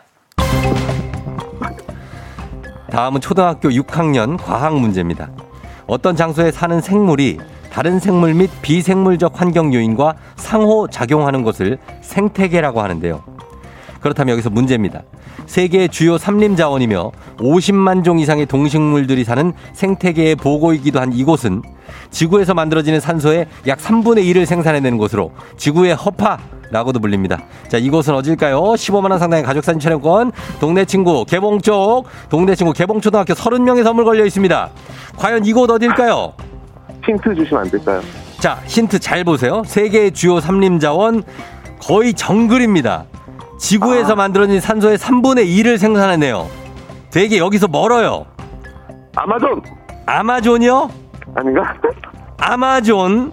[2.90, 5.30] 다음은 초등학교 6학년 과학 문제입니다.
[5.88, 7.40] 어떤 장소에 사는 생물이
[7.74, 13.24] 다른 생물 및 비생물적 환경 요인과 상호 작용하는 것을 생태계라고 하는데요.
[14.00, 15.02] 그렇다면 여기서 문제입니다.
[15.48, 21.64] 세계의 주요 삼림 자원이며 50만 종 이상의 동식물들이 사는 생태계의 보고이기도 한 이곳은
[22.12, 27.40] 지구에서 만들어지는 산소의 약 3분의 1을 생산해내는 곳으로 지구의 허파라고도 불립니다.
[27.70, 28.62] 자, 이곳은 어딜까요?
[28.62, 34.70] 15만원 상당의 가족사진 촬영권, 동네 친구 개봉 쪽, 동네 친구 개봉초등학교 30명의 선물 걸려 있습니다.
[35.18, 36.34] 과연 이곳 어딜까요?
[37.06, 38.02] 힌트 주시면 안 될까요?
[38.40, 39.64] 자, 힌트 잘 보세요.
[39.66, 41.24] 세계의 주요 삼림 자원
[41.82, 43.06] 거의 정글입니다.
[43.60, 46.50] 지구에서 만들어진 산소의 3분의 1을 생산해내요.
[47.12, 48.26] 되게 여기서 멀어요.
[49.16, 49.62] 아마존!
[50.06, 50.90] 아마존이요?
[51.36, 51.76] 아닌가?
[52.38, 53.32] 아마존.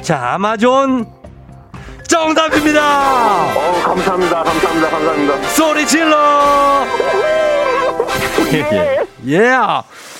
[0.00, 1.06] 자, 아마존.
[2.08, 3.44] 정답입니다!
[3.54, 4.42] 어, 감사합니다.
[4.42, 4.90] 감사합니다.
[4.90, 5.42] 감사합니다.
[5.50, 6.16] 소리 질러!
[8.52, 9.06] 예, 예.
[9.26, 9.50] 예.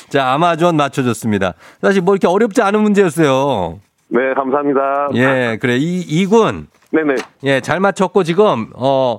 [0.09, 1.55] 자, 아마존 맞춰줬습니다.
[1.83, 3.81] 사실 뭐 이렇게 어렵지 않은 문제였어요.
[4.09, 5.09] 네, 감사합니다.
[5.15, 5.77] 예, 그래.
[5.77, 6.69] 이, 이군.
[6.93, 7.17] 네네.
[7.45, 9.19] 예, 잘 맞췄고 지금, 어,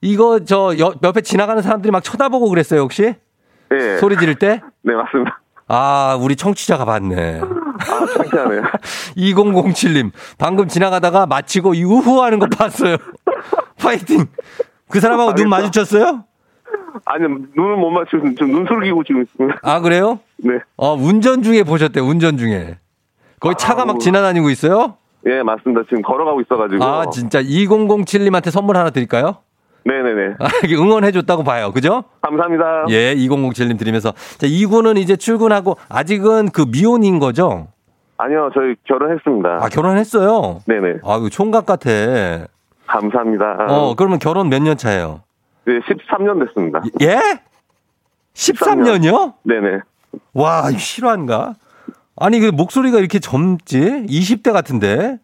[0.00, 3.14] 이거 저 여- 옆에 지나가는 사람들이 막 쳐다보고 그랬어요, 혹시?
[3.72, 3.96] 예.
[3.98, 4.60] 소리 지를 때?
[4.82, 5.40] 네, 맞습니다.
[5.68, 7.40] 아, 우리 청취자가 봤네.
[7.40, 8.62] 아, 창피하네요.
[9.16, 12.96] 2007님, 방금 지나가다가 마치고 유후 하는 거 봤어요.
[13.80, 14.26] 파이팅!
[14.90, 16.24] 그 사람하고 눈 마주쳤어요?
[17.04, 17.24] 아니,
[17.56, 19.58] 눈을 못 맞추고 지금 눈솔기고 지금 있습니다.
[19.62, 20.18] 아, 그래요?
[20.38, 20.58] 네.
[20.76, 22.78] 어, 운전 중에 보셨대, 운전 중에.
[23.40, 23.98] 거기 차가 막 아우.
[23.98, 24.96] 지나다니고 있어요?
[25.26, 25.82] 예, 맞습니다.
[25.88, 26.84] 지금 걸어가고 있어가지고.
[26.84, 29.36] 아, 진짜 2007님한테 선물 하나 드릴까요?
[29.86, 30.34] 네네네.
[30.40, 31.70] 아, 응원해줬다고 봐요.
[31.72, 32.04] 그죠?
[32.22, 32.86] 감사합니다.
[32.90, 34.12] 예, 2007님 드리면서.
[34.38, 37.68] 자, 이구는 이제 출근하고 아직은 그 미혼인 거죠?
[38.16, 39.58] 아니요, 저희 결혼했습니다.
[39.60, 40.60] 아, 결혼했어요?
[40.66, 41.00] 네네.
[41.04, 41.90] 아, 총각 같아.
[42.86, 43.66] 감사합니다.
[43.68, 45.20] 어, 그러면 결혼 몇 년 차예요?
[45.66, 46.82] 네, 13년 됐습니다.
[47.00, 47.18] 예?
[48.34, 49.34] 13년이요?
[49.44, 49.78] 네네.
[50.34, 51.54] 와, 이거 실화인가?
[52.16, 53.78] 아니, 그 목소리가 이렇게 젊지?
[53.80, 55.18] 20대 같은데?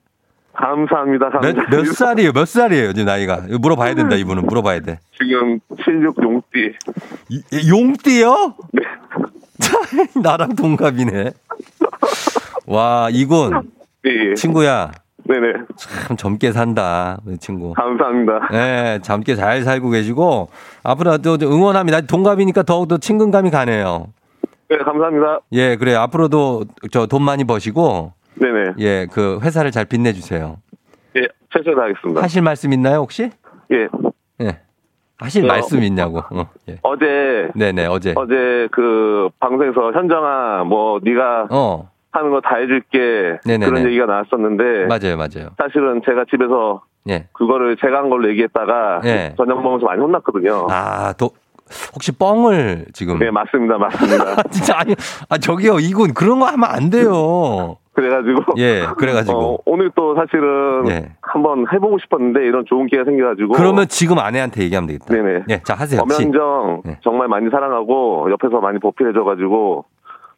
[0.55, 1.27] 감사합니다.
[1.27, 1.77] 몇, 감사합니다.
[1.77, 2.33] 몇 살이에요?
[2.33, 2.93] 몇 살이에요?
[2.93, 3.43] 지금 나이가.
[3.61, 4.47] 물어봐야 된다, 이분은.
[4.47, 4.99] 물어봐야 돼.
[5.19, 6.75] 지금 76 용띠.
[7.29, 8.57] 이- 이- 용띠요?
[8.73, 8.83] 네.
[10.23, 11.33] 나랑 동갑이네.
[12.67, 13.71] 와, 이군.
[14.07, 14.35] 예, 예.
[14.35, 14.91] 친구야.
[15.31, 15.53] 네네.
[15.77, 17.73] 참 젊게 산다, 우리 친구.
[17.75, 18.49] 감사합니다.
[18.51, 20.49] 네, 젊게 잘 살고 계시고,
[20.83, 22.01] 앞으로도 응원합니다.
[22.03, 24.09] 동갑이니까 더욱더 친근감이 가네요.
[24.69, 25.41] 네, 감사합니다.
[25.53, 25.95] 예, 그래.
[25.95, 28.73] 앞으로도 저 돈 많이 버시고, 네네.
[28.79, 30.57] 예, 그 회사를 잘 빛내주세요.
[31.17, 32.23] 예, 최선을 다하겠습니다.
[32.23, 33.31] 하실 말씀 있나요, 혹시?
[33.73, 33.89] 예.
[34.41, 34.59] 예.
[35.19, 36.19] 하실 어, 말씀 있냐고.
[36.31, 36.79] 어, 예.
[36.83, 38.15] 어제, 네네, 어제.
[38.17, 43.39] 어제 그 방송에서 현정아, 뭐, 네가 어, 하는 거 다 해줄게.
[43.45, 43.67] 네네네.
[43.71, 44.87] 그런 얘기가 나왔었는데.
[44.87, 45.51] 맞아요, 맞아요.
[45.59, 47.27] 사실은 제가 집에서 예.
[47.33, 49.35] 그거를 제가 한 걸로 얘기했다가 예.
[49.37, 50.67] 저녁 먹으면서 많이 혼났거든요.
[50.71, 51.31] 아, 또,
[51.95, 53.19] 혹시 뻥을 지금.
[53.19, 53.79] 네, 맞습니다.
[53.79, 54.43] 맞습니다.
[54.51, 54.95] 진짜 아니,
[55.29, 57.77] 아, 저기요, 이군 그런 거 하면 안 돼요.
[57.93, 58.55] 그래가지고.
[58.59, 59.39] 예, 그래가지고.
[59.55, 61.13] 어, 오늘 또 사실은 예.
[61.23, 63.53] 한번 해보고 싶었는데 이런 좋은 기회가 생겨가지고.
[63.55, 65.15] 그러면 지금 아내한테 얘기하면 되겠다.
[65.15, 65.45] 네네.
[65.51, 66.03] 예, 자, 하세요.
[66.11, 66.15] 시.
[66.23, 66.99] 엄연정 네.
[67.03, 69.85] 정말 많이 사랑하고 옆에서 많이 보필해줘가지고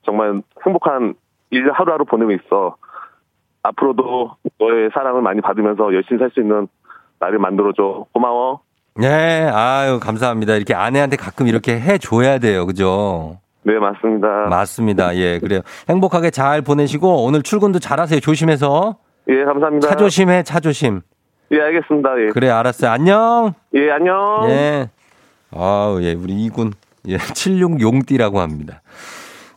[0.04, 1.14] 정말 행복한
[1.52, 2.76] 일 하루하루 보내고 있어.
[3.62, 6.66] 앞으로도 너의 사랑을 많이 받으면서 열심히 살 수 있는
[7.20, 8.06] 나를 만들어줘.
[8.12, 8.60] 고마워.
[8.96, 10.54] 네, 아유, 감사합니다.
[10.56, 12.66] 이렇게 아내한테 가끔 이렇게 해줘야 돼요.
[12.66, 13.38] 그죠?
[13.62, 14.26] 네, 맞습니다.
[14.50, 15.14] 맞습니다.
[15.16, 15.60] 예, 그래요.
[15.88, 18.18] 행복하게 잘 보내시고 오늘 출근도 잘 하세요.
[18.18, 18.96] 조심해서.
[19.28, 19.88] 예, 감사합니다.
[19.88, 21.00] 차 조심해, 차 조심.
[21.52, 22.10] 예, 알겠습니다.
[22.22, 22.26] 예.
[22.30, 22.90] 그래, 알았어요.
[22.90, 23.54] 안녕.
[23.74, 24.16] 예, 안녕.
[24.48, 24.90] 예.
[25.54, 26.72] 아우, 예, 우리 이군.
[27.06, 28.80] 예, 76용띠라고 합니다.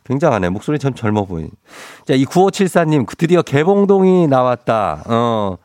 [0.05, 0.49] 굉장하네.
[0.49, 1.49] 목소리 참 젊어 보인.
[2.05, 5.03] 자, 이 9574님, 드디어 개봉동이 나왔다.
[5.07, 5.57] 어.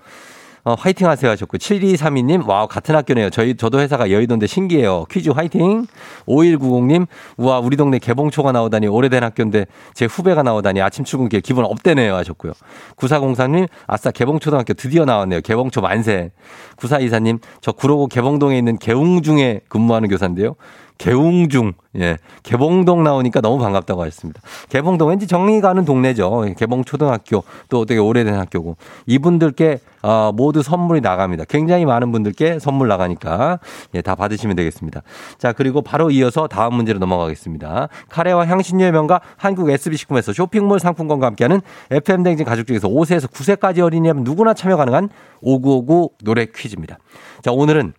[0.63, 3.31] 어, 화이팅 하세요 하셨고, 7232님, 와우, 같은 학교네요.
[3.31, 5.07] 저희, 저도 회사가 여의도인데 신기해요.
[5.11, 5.87] 퀴즈 화이팅.
[6.27, 7.07] 5190님,
[7.39, 12.53] 우와, 우리 동네 개봉초가 나오다니, 오래된 학교인데, 제 후배가 나오다니, 아침 출근길 기분 업되네요 하셨고요.
[12.97, 15.41] 9403님, 아싸, 개봉초등학교 드디어 나왔네요.
[15.41, 16.31] 개봉초 만세.
[16.77, 20.57] 9424님, 저 구로구 개봉동에 있는 개웅중에 근무하는 교사인데요.
[21.01, 22.19] 개웅중, 예.
[22.43, 24.43] 개봉동 나오니까 너무 반갑다고 하셨습니다.
[24.69, 26.45] 개봉동 왠지 정리 가는 동네죠.
[26.59, 28.77] 개봉초등학교, 또 되게 오래된 학교고.
[29.07, 31.45] 이분들께, 어, 모두 선물이 나갑니다.
[31.49, 33.61] 굉장히 많은 분들께 선물 나가니까,
[33.95, 35.01] 예, 다 받으시면 되겠습니다.
[35.39, 37.89] 자, 그리고 바로 이어서 다음 문제로 넘어가겠습니다.
[38.11, 44.53] 카레와 향신료의 명가 한국 SB식품에서 쇼핑몰 상품권과 함께하는 FM댕진 가족 중에서 5세에서 9세까지 어린이라면 누구나
[44.53, 45.09] 참여 가능한
[45.41, 46.99] 5959 노래 퀴즈입니다.
[47.43, 47.95] 자, 오늘은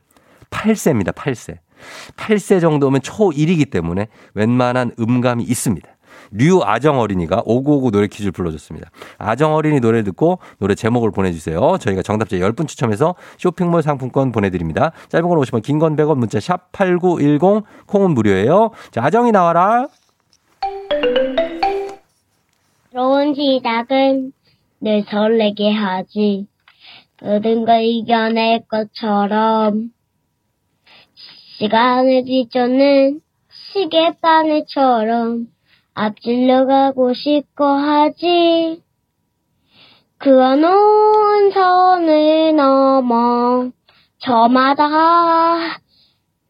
[0.52, 1.16] 8세입니다.
[1.16, 1.58] 8세.
[2.18, 5.88] 8세 정도면 초1이기 때문에 웬만한 음감이 있습니다.
[6.34, 8.90] 류아정 어린이가 5959 노래 퀴즈를 불러줬습니다.
[9.18, 11.78] 아정 어린이 노래 듣고 노래 제목을 보내주세요.
[11.80, 14.92] 저희가 정답자 10분 추첨해서 쇼핑몰 상품권 보내드립니다.
[15.10, 18.72] 짧은 걸 오시면 긴 건 100원 문자 샵 8910 콩은 무료예요.
[18.92, 19.88] 자, 아정이 나와라.
[22.94, 24.32] 좋은 시작은
[24.82, 26.48] 늘 설레게 하지.
[27.22, 29.92] 모든 걸 이겨낼 것처럼.
[31.62, 33.22] 시간을 뒤쫓는
[33.52, 35.46] 시계바늘처럼
[35.94, 38.82] 앞질러 가고 싶고 하지.
[40.18, 43.70] 그어놓은 선을 넘어
[44.18, 44.88] 저마다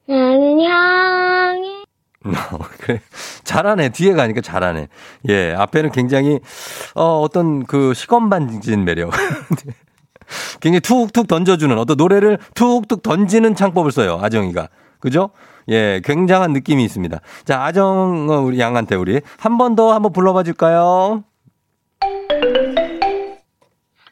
[0.08, 1.84] 나는 향해
[2.80, 3.02] 그래.
[3.44, 3.90] 잘하네.
[3.90, 4.88] 뒤에 가니까 잘하네.
[5.28, 6.40] 예, 앞에는 굉장히,
[6.96, 9.12] 어, 어떤 그 시건반진 매력.
[10.62, 14.18] 굉장히 툭툭 던져주는 어떤 노래를 툭툭 던지는 창법을 써요.
[14.22, 14.70] 아정이가.
[15.02, 15.32] 그죠?
[15.70, 17.20] 예, 굉장한 느낌이 있습니다.
[17.46, 21.24] 자, 아정, 어, 우리 양한테 우리 한 번 더 한번 불러봐 줄까요?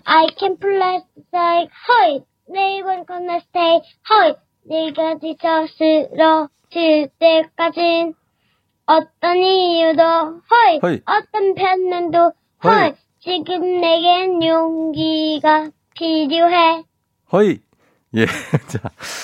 [0.06, 1.02] I can play
[1.34, 4.34] like 내 이번 gonna stay 허이
[4.66, 8.14] 네가 지쳐 쓰러질 때까진
[8.88, 11.02] 어떤 이유도 허이, 허이.
[11.06, 12.74] 어떤 변명도 허이.
[12.74, 16.84] 허이 지금 내겐 용기가 필요해
[17.32, 17.60] 허이.
[18.16, 18.26] 예.
[18.68, 18.80] 자,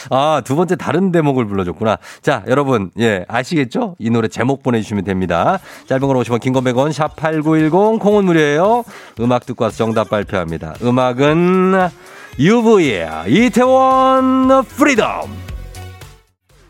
[0.09, 1.97] 아, 두 번째 다른 대목을 불러줬구나.
[2.21, 3.95] 자, 여러분, 예, 아시겠죠?
[3.99, 5.59] 이 노래 제목 보내주시면 됩니다.
[5.87, 8.83] 짧은 걸 오시면 긴건 100원, 샵8910, 콩은 무료예요.
[9.19, 10.75] 음악 듣고 와서 정답 발표합니다.
[10.83, 11.89] 음악은
[12.37, 15.45] UV의 이태원 프리덤.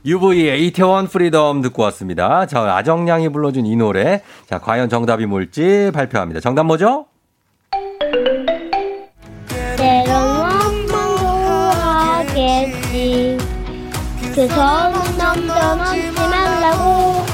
[0.05, 2.45] UV의 이태원 프리덤 듣고 왔습니다.
[2.45, 4.21] 자, 아정양이 불러준 이 노래.
[4.47, 6.39] 자, 과연 정답이 뭘지 발표합니다.
[6.39, 7.07] 정답 뭐죠?
[14.35, 17.25] 그 손은 넘쳐넘지 말라고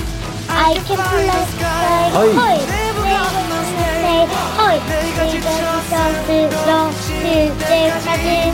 [0.48, 2.34] I can play like 허이.
[2.36, 5.50] 허이 내 허이 네가 지쳐
[5.88, 8.54] 쓰러질 때까지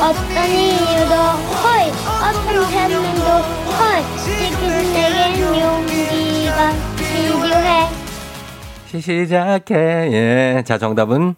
[0.00, 1.14] 어떤 이유도
[1.64, 1.90] 허이
[2.22, 3.28] 어떤 변명도
[3.74, 7.88] 허이 지금 내겐 용기가 필요해
[9.00, 9.74] 시작해.
[9.74, 10.62] 예.
[10.64, 11.34] 자, 정답은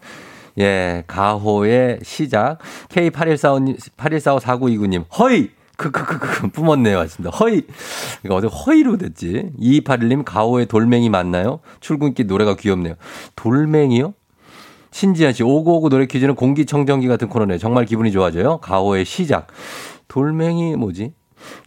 [0.59, 2.59] 예, 가호의 시작.
[2.89, 5.58] K8145님, 81454929님, 허이!
[5.79, 6.99] 크크크크 뿜었네요.
[6.99, 7.35] 하십니다.
[7.37, 7.61] 허이!
[8.25, 9.49] 이거 어디 허이로 됐지?
[9.59, 11.61] 2281님, 가호의 돌멩이 맞나요?
[11.79, 12.95] 출근길 노래가 귀엽네요.
[13.35, 14.13] 돌멩이요?
[14.91, 17.57] 신지현 씨, 5959 노래 퀴즈는 공기청정기 같은 코너네요.
[17.59, 18.57] 정말 기분이 좋아져요.
[18.57, 19.47] 가호의 시작.
[20.09, 21.13] 돌멩이 뭐지?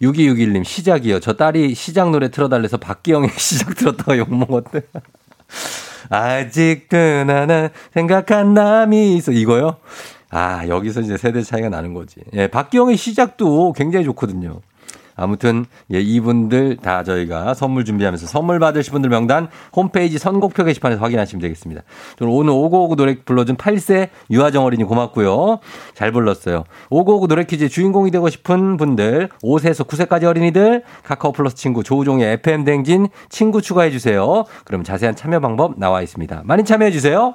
[0.02, 1.20] 6261님, 시작이요.
[1.20, 4.82] 저 딸이 시작 노래 틀어달래서 박기영의 시작 들었다가 욕먹었대.
[6.10, 9.32] 아직도 나는 생각한 남이 있어.
[9.32, 9.76] 이거요?
[10.32, 12.20] 아, 여기서 이제 세대 차이가 나는 거지.
[12.32, 14.60] 예, 박기영의 시작도 굉장히 좋거든요.
[15.14, 21.42] 아무튼, 예, 이분들 다 저희가 선물 준비하면서 선물 받으실 분들 명단 홈페이지 선곡표 게시판에서 확인하시면
[21.42, 21.82] 되겠습니다.
[22.22, 25.58] 오늘 5959 노래 불러준 8세 유하정 어린이 고맙고요.
[25.92, 26.64] 잘 불렀어요.
[26.88, 32.64] 5959 노래 퀴즈 주인공이 되고 싶은 분들, 5세에서 9세까지 어린이들, 카카오 플러스 친구 조우종의 FM
[32.64, 34.44] 댕진 친구 추가해 주세요.
[34.64, 36.40] 그럼 자세한 참여 방법 나와 있습니다.
[36.46, 37.34] 많이 참여해 주세요.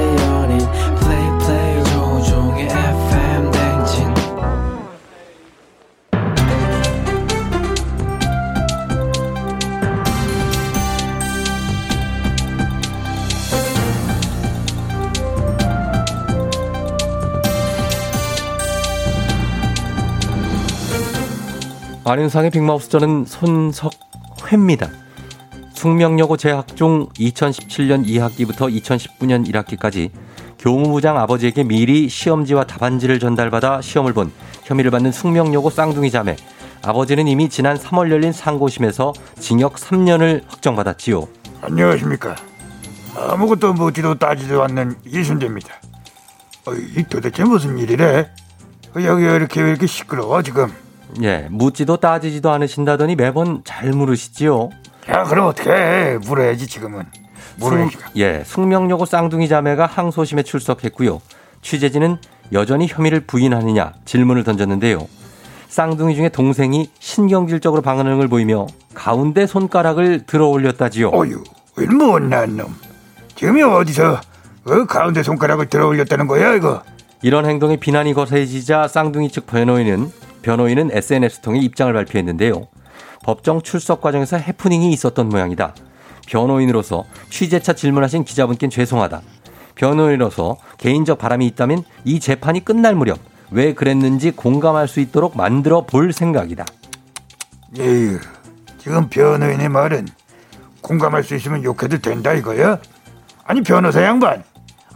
[22.11, 24.89] 안윤상의 빅마우스 저는 손석회입니다.
[25.73, 30.09] 숙명여고 재학 중 2017년 2학기부터 2019년 1학기까지
[30.59, 34.29] 교무부장 아버지에게 미리 시험지와 답안지를 전달받아 시험을 본
[34.65, 36.35] 혐의를 받는 숙명여고 쌍둥이 자매.
[36.81, 41.25] 아버지는 이미 지난 3월 열린 상고심에서 징역 3년을 확정받았지요.
[41.61, 42.35] 안녕하십니까.
[43.15, 45.75] 아무것도 묻지도 따지도 않는 이순재입니다.
[46.65, 48.29] 어, 이 도대체 무슨 일이래?
[48.97, 50.73] 어, 여기 왜 이렇게 왜 이렇게 시끄러워 지금?
[51.23, 54.69] 예, 묻지도 따지지도 않으신다더니 매번 잘 물으시지요.
[55.09, 57.03] 야 그럼 어떡해 물어야지 지금은
[57.57, 57.91] 물어야지.
[57.91, 61.21] 숙- 예, 숙명여고 쌍둥이 자매가 항소심에 출석했고요.
[61.61, 62.17] 취재진은
[62.53, 65.07] 여전히 혐의를 부인하느냐 질문을 던졌는데요.
[65.67, 71.09] 쌍둥이 중에 동생이 신경질적으로 반응을 보이며 가운데 손가락을 들어 올렸다지요.
[71.13, 71.43] 어유
[71.77, 72.75] 왜 못난 놈.
[73.35, 74.19] 지금이 어디서
[74.65, 76.83] 그 가운데 손가락을 들어 올렸다는 거야 이거?
[77.21, 82.67] 이런 행동에 비난이 거세지자 쌍둥이 측 변호인은 변호인은 SNS 통해 입장을 발표했는데요.
[83.23, 85.75] 법정 출석 과정에서 해프닝이 있었던 모양이다.
[86.27, 89.21] 변호인으로서 취재차 질문하신 기자분께 죄송하다.
[89.75, 93.19] 변호인으로서 개인적 바람이 있다면 이 재판이 끝날 무렵
[93.51, 96.65] 왜 그랬는지 공감할 수 있도록 만들어 볼 생각이다.
[97.79, 98.19] 에휴
[98.77, 100.07] 지금 변호인의 말은
[100.81, 102.79] 공감할 수 있으면 욕해도 된다 이거야?
[103.43, 104.43] 아니 변호사 양반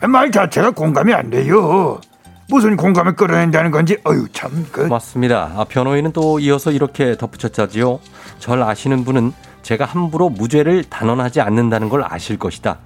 [0.02, 2.00] 말 자체가 공감이 안 돼요.
[2.48, 5.52] 무슨 공감을 끌어낸다는 건지 어유 참 그 맞습니다.
[5.56, 8.00] 아, 변호인은 또 이어서 이렇게 덧붙였자지요.
[8.40, 12.78] 절 아시는 분은 제가 함부로 무죄를 단언하지 않는다는 걸 아실 것이다.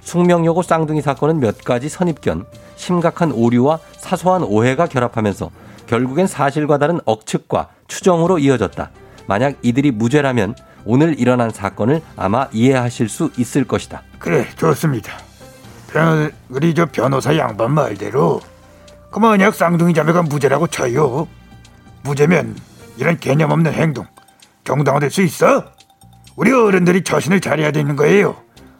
[0.00, 2.46] 숙명여고 쌍둥이 사건은 몇 가지 선입견,
[2.76, 5.50] 심각한 오류와 사소한 오해가 결합하면서
[5.86, 8.90] 결국엔 사실과 다른 억측과 추정으로 이어졌다.
[9.26, 14.02] 만약 이들이 무죄라면 오늘 일어난 사건을 아마 이해하실 수 있을 것이다.
[14.18, 15.12] 그래 좋습니다.
[15.92, 18.40] 변 우리 저 변호사 양반 말대로
[19.10, 21.26] 그 만약 쌍둥이 자매가 무죄라고 쳐요.
[22.02, 22.56] 무죄면
[22.96, 24.06] 이런 개념 없는 행동
[24.64, 25.64] 정당화될 수 있어?
[26.36, 28.36] 우리 어른들이 자신을 잘해야 되는 거예요.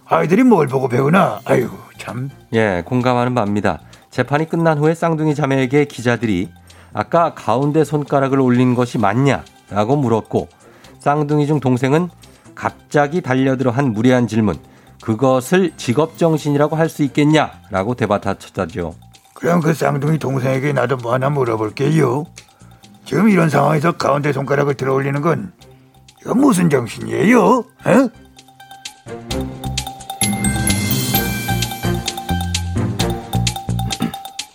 [0.07, 1.41] 아이들이 뭘 보고 배우나?
[1.45, 2.31] 아유 참.
[2.53, 3.81] 예, 공감하는 바입니다.
[4.11, 6.51] 재판이 끝난 후에 쌍둥이 자매에게 기자들이
[6.93, 9.45] 아까 가운데 손가락을 올린 것이 맞냐?
[9.71, 10.49] 라고 물었고
[10.99, 12.09] 쌍둥이 중 동생은
[12.55, 14.57] 갑자기 달려들어 한 무례한 질문.
[15.03, 17.53] 그것을 직업정신이라고 할 수 있겠냐?
[17.71, 18.95] 라고 대받아쳤다죠.
[19.41, 22.27] 그럼 그 쌍둥이 동생에게 나도 뭐 하나 물어볼게요.
[23.07, 25.53] 지금 이런 상황에서 가운데 손가락을 들어 올리는 건
[26.21, 27.41] 이건 무슨 정신이에요?
[27.41, 27.65] 어?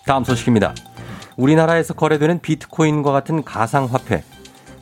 [0.06, 0.76] 다음 소식입니다.
[1.36, 4.24] 우리나라에서 거래되는 비트코인과 같은 가상화폐.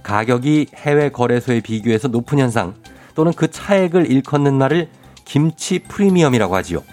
[0.04, 2.76] 가격이 해외 거래소에 비교해서 높은 현상
[3.16, 4.89] 또는 그 차액을 일컫는 말을
[5.24, 6.84] 김치 프리미엄이라고 하지요.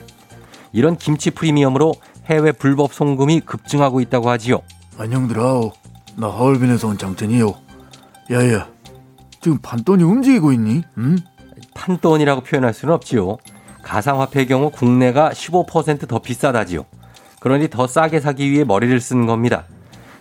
[0.72, 1.94] 이런 김치 프리미엄으로
[2.30, 4.60] 해외 불법 송금이 급증하고 있다고 하지요.
[4.96, 5.42] 안녕들아.
[6.16, 7.52] 나 하얼빈에서 온 장ten이요.
[8.30, 8.68] 야야,
[9.40, 10.82] 지금 판돈이 움직이고 있니?
[10.98, 11.16] 응?
[11.74, 13.38] 판돈이라고 표현할 수는 없지요.
[13.82, 16.84] 가상화폐의 경우 국내가 15%더 비싸다지요.
[17.40, 19.64] 그러니 더 싸게 사기 위해 머리를 쓰는 겁니다.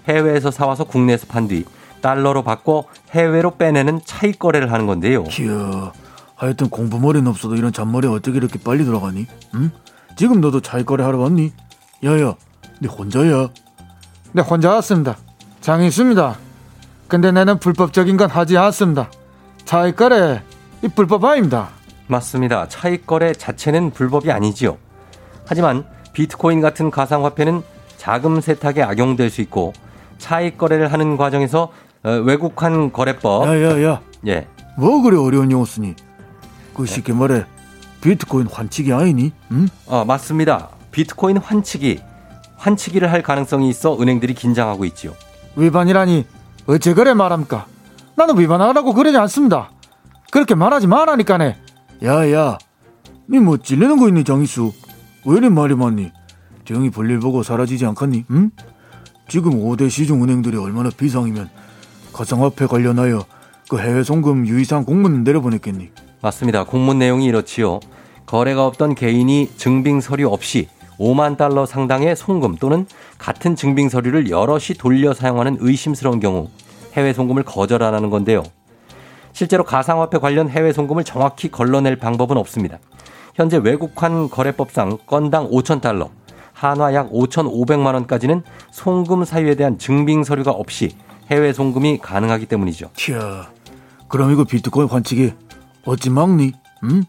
[0.07, 1.65] 해외에서 사와서 국내에서 판 뒤
[2.01, 5.25] 달러로 바꿔 해외로 빼내는 차익 거래를 하는 건데요.
[5.25, 5.91] 기야,
[6.35, 9.27] 하여튼 공부머리는 없어도 이런 잔머리 어떻게 이렇게 빨리 돌아가니?
[9.53, 9.69] 응?
[10.15, 11.51] 지금 너도 차익 거래 하러 왔니?
[12.03, 12.35] 야야,
[12.79, 13.49] 네 혼자야?
[14.31, 15.17] 네, 혼자 왔습니다.
[15.61, 16.35] 장이 있습니다.
[17.07, 19.09] 근데 나는 불법적인 건 하지 않습니다.
[19.65, 20.41] 차익거래,
[20.83, 21.69] 이 불법 아닙니다.
[22.07, 22.67] 맞습니다.
[22.69, 24.77] 차익 거래 자체는 불법이 아니지요.
[25.45, 27.63] 하지만 비트코인 같은 가상화폐는
[27.97, 29.73] 자금 세탁에 악용될 수 있고
[30.17, 31.71] 차익 거래를 하는 과정에서
[32.03, 34.47] 어, 외국환 거래법 야야야, 예.
[34.77, 35.95] 뭐 그래 어려운 용어 쓰니?
[36.73, 37.43] 그 쉽게 말해
[37.99, 39.33] 비트코인 환치기 아니니?
[39.51, 39.67] 응?
[39.85, 40.69] 어, 맞습니다.
[40.91, 42.01] 비트코인 환치기
[42.57, 45.13] 환치기를 할 가능성이 있어 은행들이 긴장하고 있지요.
[45.55, 46.25] 위반이라니
[46.67, 47.65] 어째 그래 말합니까?
[48.15, 49.71] 나는 위반하라고 그러지 않습니다.
[50.31, 51.57] 그렇게 말하지 말라니까네.
[52.03, 52.57] 야야,
[53.29, 54.73] 니뭐 찔리는 거 있니 장이수?
[55.25, 56.11] 왜 이리 말이 많니?
[56.65, 58.25] 조용히 볼일 보고 사라지지 않겠니?
[58.31, 58.51] 응?
[59.27, 61.49] 지금 5대 시중 은행들이 얼마나 비상이면
[62.13, 63.25] 가상화폐 관련하여
[63.69, 65.89] 그 해외 송금 유의사항 공문 내려보냈겠니?
[66.21, 66.65] 맞습니다.
[66.65, 67.79] 공문 내용이 이렇지요.
[68.25, 70.67] 거래가 없던 개인이 증빙 서류 없이
[70.99, 72.85] 5만 달러 상당의 송금 또는
[73.17, 76.49] 같은 증빙 서류를 여럿이 돌려 사용하는 의심스러운 경우
[76.93, 78.43] 해외 송금을 거절하라는 건데요.
[79.31, 82.79] 실제로 가상화폐 관련 해외 송금을 정확히 걸러낼 방법은 없습니다.
[83.35, 86.09] 현재 외국환 거래법상 건당 5천 달러,
[86.51, 90.91] 한화 약 5,500만 원까지는 송금 사유에 대한 증빙 서류가 없이
[91.31, 92.89] 해외 송금이 가능하기 때문이죠.
[92.95, 93.49] 튀야,
[94.09, 95.33] 그럼 이거 비트코인 환치기
[95.85, 96.51] 어찌 막니?
[96.83, 97.03] 응?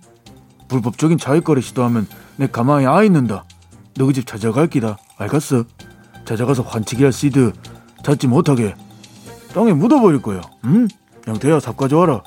[0.69, 3.45] 불법적인 자위거래 시도하면 내 가만히 아 있는다.
[3.97, 4.99] 너희 집 찾아갈 기다.
[5.19, 5.65] 알겠어?
[6.25, 7.53] 찾아가서 환치기할 시드
[8.05, 8.75] 찾지 못하게
[9.55, 10.41] 땅에 묻어버릴 거야.
[10.65, 10.89] 응?
[11.27, 12.23] 양태야 삽 가져와라.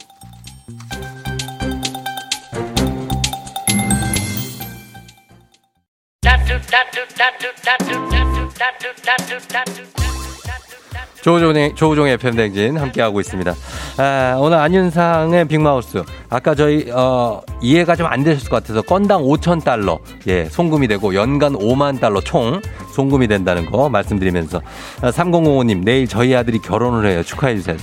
[11.21, 13.53] 조우종의, 조우종의 FM댕진 함께하고 있습니다.
[13.97, 16.03] 아, 오늘 안윤상의 빅마우스.
[16.33, 21.15] 아까 저희, 어, 이해가 좀 안 되셨을 것 같아서 건당 5천 달러, 예, 송금이 되고
[21.15, 22.59] 연간 5만 달러 총
[22.93, 24.61] 송금이 된다는 거 말씀드리면서.
[25.01, 27.23] 아, 3005님, 내일 저희 아들이 결혼을 해요.
[27.23, 27.77] 축하해 주세요.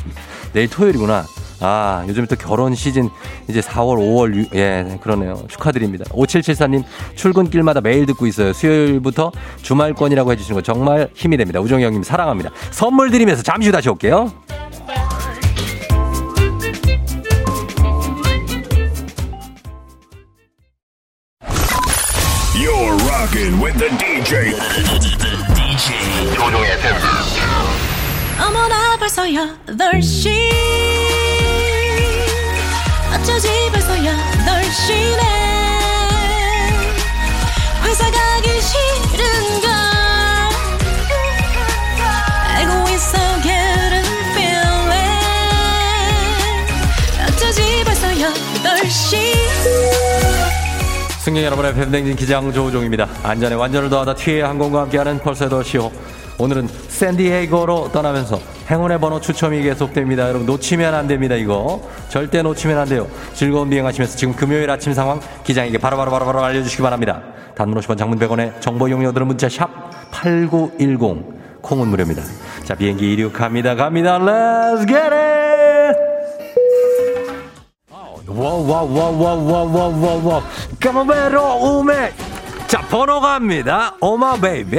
[0.53, 1.25] 내일 토요일이구나.
[1.63, 3.09] 아, 요즘 또 결혼 시즌
[3.49, 5.43] 이제 4월, 5월, 6, 예, 그러네요.
[5.49, 6.05] 축하드립니다.
[6.11, 6.85] 5774님,
[7.17, 8.53] 출근길마다 매일 듣고 있어요.
[8.53, 9.31] 수요일부터
[9.63, 11.61] 주말권이라고 해주시는 거 정말 힘이 됩니다.
[11.61, 12.51] 우정이 형님 사랑합니다.
[12.71, 14.33] 선물 드리면서 잠시 후 다시 올게요.
[23.40, 24.52] rocking with the DJ.
[25.56, 26.96] DJ 조종의 FM.
[28.42, 30.30] 어머나 벌써 8시
[33.14, 35.49] 어쩌지 벌써 8시네
[51.31, 53.07] 승객 여러분의 팬댕진 기장 조우종입니다.
[53.23, 55.93] 안전에 완전을 더하다 티웨이 항공과 함께하는 펄스의 더시호.
[56.39, 60.29] 오늘은 샌디에이고로 떠나면서 행운의 번호 추첨이 계속됩니다.
[60.29, 61.37] 여러분 놓치면 안 됩니다.
[61.37, 63.07] 이거 절대 놓치면 안 돼요.
[63.33, 67.23] 즐거운 비행하시면서 지금 금요일 아침 상황 기장에게 바로바로 바로 바로, 바로 알려주시기 바랍니다.
[67.55, 69.69] 단문 50원 장문 100원에 정보 이용료들은 문자 샵
[70.11, 72.25] 8910 콩은 무료입니다.
[72.65, 73.77] 자 비행기 이륙합니다.
[73.77, 74.19] 갑니다.
[74.19, 75.40] Let's get it!
[78.35, 80.43] 와와와와와와와와
[80.79, 82.13] 까마베로 우메.
[82.67, 83.95] 자 번호 갑니다.
[84.01, 84.77] 오마 베이비.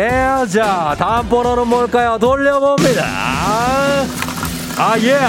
[0.53, 2.17] 자 다음 번호는 뭘까요?
[2.17, 3.05] 돌려봅니다.
[4.77, 5.19] 아예.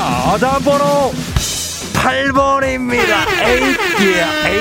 [0.40, 1.12] 다음 번호.
[2.02, 3.24] 8번입니다.
[3.24, 3.60] 8
[4.00, 4.52] 예, 8 8 8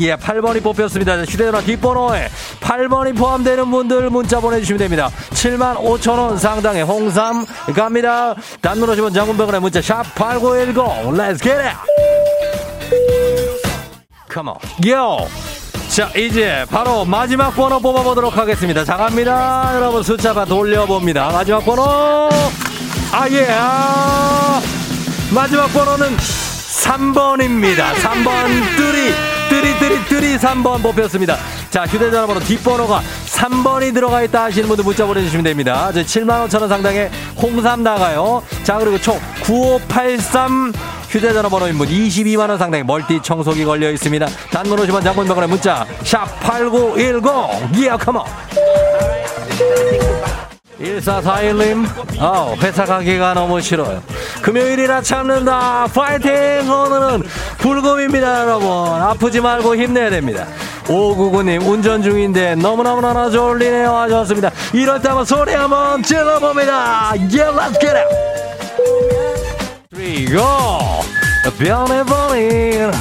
[0.00, 1.16] 예, 8번이 뽑혔습니다.
[1.22, 2.28] 휴대전화 뒷번호에
[2.60, 5.08] 8번이 포함되는 분들 문자 보내주시면 됩니다.
[5.30, 8.34] 7만 5천원 상당의 홍삼 갑니다.
[8.60, 10.76] 단문 50원 장군병원의 문자 샵8910
[11.16, 12.15] Let's get it
[14.38, 14.54] On.
[14.84, 15.28] Yo!
[15.88, 18.84] 자, 이제 바로 마지막 번호 뽑아보도록 하겠습니다.
[18.84, 19.70] 자, 갑니다.
[19.74, 21.30] 여러분 숫자가 돌려봅니다.
[21.30, 22.28] 마지막 번호!
[23.12, 23.46] 아, 예!
[23.50, 24.60] 아,
[25.32, 27.94] 마지막 번호는 3번입니다.
[27.94, 29.14] 3번 뚜리,
[29.48, 31.36] 뚜리, 뚜리, 뚜리 3번 뽑혔습니다.
[31.70, 35.90] 자, 휴대전화 번호 뒷번호가 3번이 들어가 있다 하시는 분들 문자 보내주시면 됩니다.
[35.92, 37.10] 저 7만 5천 원 상당의
[37.40, 38.42] 홍삼 나가요.
[38.64, 40.72] 자, 그리고 총 9583
[41.16, 44.26] 휴대전화 번호 인분 22만 원 상당의 멀티 청소기 걸려 있습니다.
[44.52, 48.22] 단문 50원 장문 병원의 문자 샵8910 이야 컴온
[50.78, 51.86] 1441님
[52.20, 54.02] 어, 회사 가기가 너무 싫어요.
[54.42, 55.86] 금요일이라 참는다.
[55.86, 56.30] 파이팅!
[56.70, 57.22] 오늘은
[57.58, 58.68] 불금입니다 여러분.
[58.68, 60.46] 아프지 말고 힘내야 됩니다.
[60.84, 63.88] 599님 운전 중인데 너무너무나 졸리네요.
[63.90, 64.50] 하셨습니다.
[64.74, 67.14] 이럴 때 한번 소리 한번 질러봅니다.
[67.32, 68.45] Yeah let's get it
[70.06, 70.40] 그리고
[71.58, 72.92] 변해버린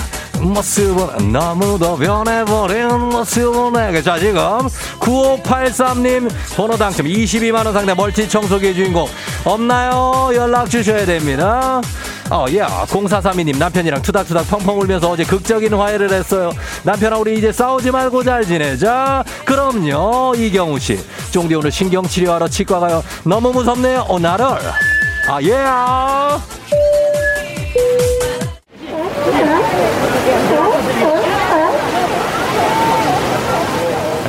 [0.41, 4.41] 모습은 너무도 변해버린 모습은 내게 자 지금
[4.99, 9.07] 9583님 번호 당첨 22만원 상대 멀티 청소기의 주인공
[9.43, 10.31] 없나요?
[10.33, 11.79] 연락 주셔야 됩니다
[12.31, 12.63] 어, 예.
[12.63, 16.51] 0432님 남편이랑 투닥투닥 펑펑 울면서 어제 극적인 화해를 했어요.
[16.81, 19.23] 남편아 우리 이제 싸우지 말고 잘 지내자.
[19.45, 20.33] 그럼요.
[20.35, 20.99] 이경우 씨.
[21.29, 23.03] 쫑디 오늘 신경 치료하러 치과 가요.
[23.25, 24.07] 너무 무섭네요.
[24.09, 24.47] 어, 나를.
[25.27, 25.55] 아, 예.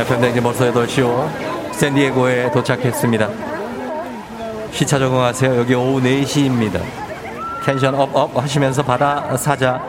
[0.01, 1.29] FM댕진 벌써 8시오.
[1.73, 3.29] 샌디에고에 도착했습니다.
[4.73, 5.57] 시차 적응하세요.
[5.59, 6.81] 여기 오후 4시입니다.
[7.65, 9.83] 텐션 업업 하시면서 바다 사자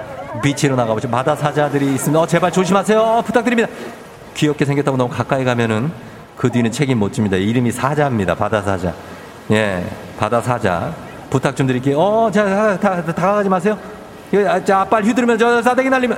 [0.44, 1.10] 비치로 나가보죠.
[1.10, 2.20] 바다 사자들이 있습니다.
[2.20, 3.00] 어, 제발 조심하세요.
[3.00, 3.70] 어, 부탁드립니다.
[4.34, 5.90] 귀엽게 생겼다고 너무 가까이 가면은
[6.36, 7.38] 그 뒤는 책임 못 집니다.
[7.38, 8.36] 이름이 사자입니다.
[8.36, 8.94] 바다 사자.
[9.52, 9.86] 예,
[10.20, 10.94] 바다 사자.
[11.30, 12.00] 부탁 좀 드릴게요.
[12.00, 13.78] 어, 자, 다, 다, 다, 다가가지 마세요.
[14.32, 16.18] 이거, 아, 자, 앞발 휘두르면 저 싸대기 날리면.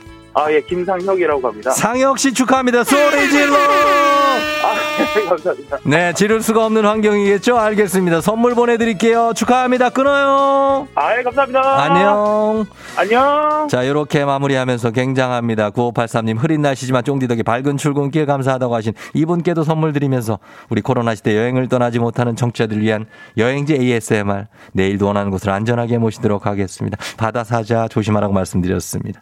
[0.50, 0.62] 예.
[0.62, 1.72] 김상혁이라고 합니다.
[1.72, 4.76] 상혁 씨 축하합니다 소리 질러 아,
[5.16, 5.78] 네, 감사합니다.
[5.84, 11.84] 네 지를 수가 없는 환경이겠죠 알겠습니다 선물 보내드릴게요 축하합니다 끊어요 아, 예, 감사합니다.
[11.84, 12.66] 안녕
[12.98, 13.68] 안녕.
[13.70, 15.70] 자, 이렇게 마무리하면서 굉장합니다.
[15.72, 21.38] 9583님, 흐린 날씨지만 쫑디 덕에 밝은 출근길 감사하다고 하신 이분께도 선물 드리면서 우리 코로나 시대
[21.38, 23.06] 여행을 떠나지 못하는 청취자들 위한
[23.38, 26.98] 여행지 ASMR 내일도 원하는 곳을 안전하게 모시도록 하겠습니다.
[27.18, 29.22] 바다 사자 조심하라고 말씀드렸습니다.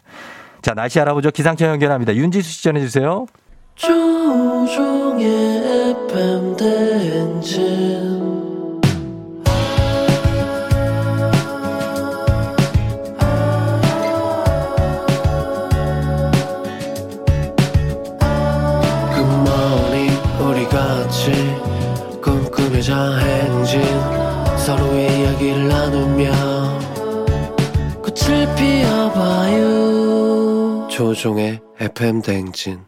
[0.62, 1.30] 자, 날씨 알아보죠.
[1.30, 2.14] 기상청 연결합니다.
[2.14, 3.26] 윤지수 씨 전해주세요.
[3.76, 5.26] 조종의
[6.06, 8.20] FM 대행진
[19.14, 20.10] 굿모닝
[20.46, 21.32] 우리 같이
[22.22, 23.80] 꿈꾸며자 행진
[24.58, 26.39] 서로의 이야기를 나누며
[31.00, 32.78] 조종의 FM 대행진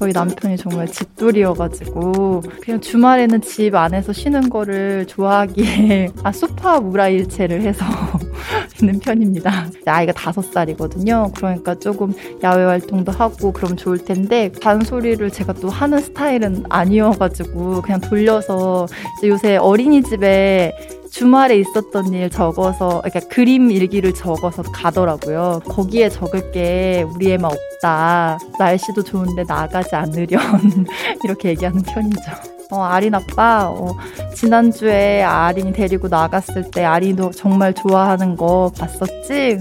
[0.00, 7.84] 저희 남편이 정말 집돌이여가지고 그냥 주말에는 집 안에서 쉬는 거를 좋아하기에 아 소파 무라일체를 해서
[8.80, 9.66] 있는 편입니다.
[9.84, 11.30] 아이가 다섯 살이거든요.
[11.36, 18.00] 그러니까 조금 야외 활동도 하고 그럼 좋을 텐데 잔소리를 제가 또 하는 스타일은 아니어가지고 그냥
[18.00, 18.86] 돌려서
[19.22, 20.72] 요새 어린이집에
[21.10, 25.60] 주말에 있었던 일 적어서, 그러니까 그림 일기를 적어서 가더라고요.
[25.64, 28.38] 거기에 적을 게 우리 애만 없다.
[28.58, 30.40] 날씨도 좋은데 나가지 않으련.
[31.24, 32.59] 이렇게 얘기하는 편이죠.
[32.70, 33.96] 어, 아린 아빠, 어,
[34.34, 39.58] 지난주에 아린이 데리고 나갔을 때 아린이도 정말 좋아하는 거 봤었지?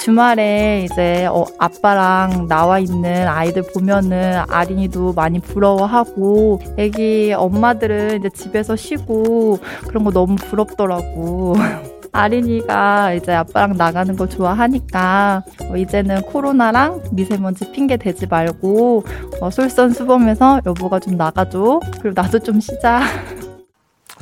[0.00, 8.76] 주말에 이제 어, 아빠랑 나와 있는 아이들 보면은 아린이도 많이 부러워하고 애기 엄마들은 이제 집에서
[8.76, 11.54] 쉬고 그런 거 너무 부럽더라고.
[12.12, 19.04] 아린이가 이제 아빠랑 나가는 거 좋아하니까 어, 이제는 코로나랑 미세먼지 핑계 대지 말고
[19.40, 21.80] 어, 솔선수범해서 여보가 좀 나가줘.
[22.02, 23.00] 그리고 나도 좀 쉬자.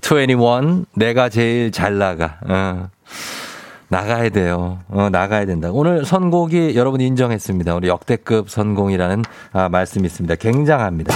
[0.02, 2.38] 21 내가 제일 잘 나가.
[2.46, 2.88] 어.
[3.90, 4.80] 나가야 돼요.
[4.88, 5.70] 어, 나가야 된다.
[5.72, 7.74] 오늘 선곡이 여러분 인정했습니다.
[7.74, 10.34] 우리 역대급 선공이라는 아, 말씀이 있습니다.
[10.34, 11.14] 굉장합니다.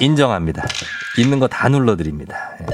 [0.00, 0.62] 인정합니다.
[1.18, 2.36] 있는 거 다 눌러드립니다.
[2.60, 2.66] 예.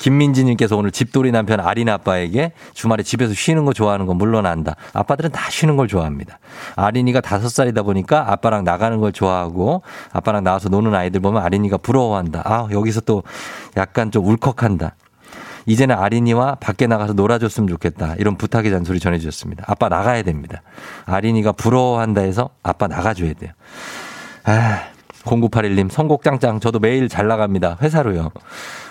[0.00, 4.74] 김민지님께서 오늘 집돌이 남편 아린 아빠에게 주말에 집에서 쉬는 거 좋아하는 거 물론 안다.
[4.94, 6.38] 아빠들은 다 쉬는 걸 좋아합니다.
[6.74, 9.82] 아린이가 다섯 살이다 보니까 아빠랑 나가는 걸 좋아하고
[10.12, 12.42] 아빠랑 나와서 노는 아이들 보면 아린이가 부러워한다.
[12.46, 13.22] 아, 여기서 또
[13.76, 14.96] 약간 좀 울컥한다.
[15.66, 18.14] 이제는 아린이와 밖에 나가서 놀아줬으면 좋겠다.
[18.18, 19.64] 이런 부탁의 잔소리 전해주셨습니다.
[19.66, 20.62] 아빠 나가야 됩니다.
[21.04, 23.52] 아린이가 부러워한다 해서 아빠 나가줘야 돼요.
[24.44, 24.80] 아,
[25.24, 26.60] 0981님, 선곡 짱짱.
[26.60, 27.76] 저도 매일 잘 나갑니다.
[27.82, 28.30] 회사로요.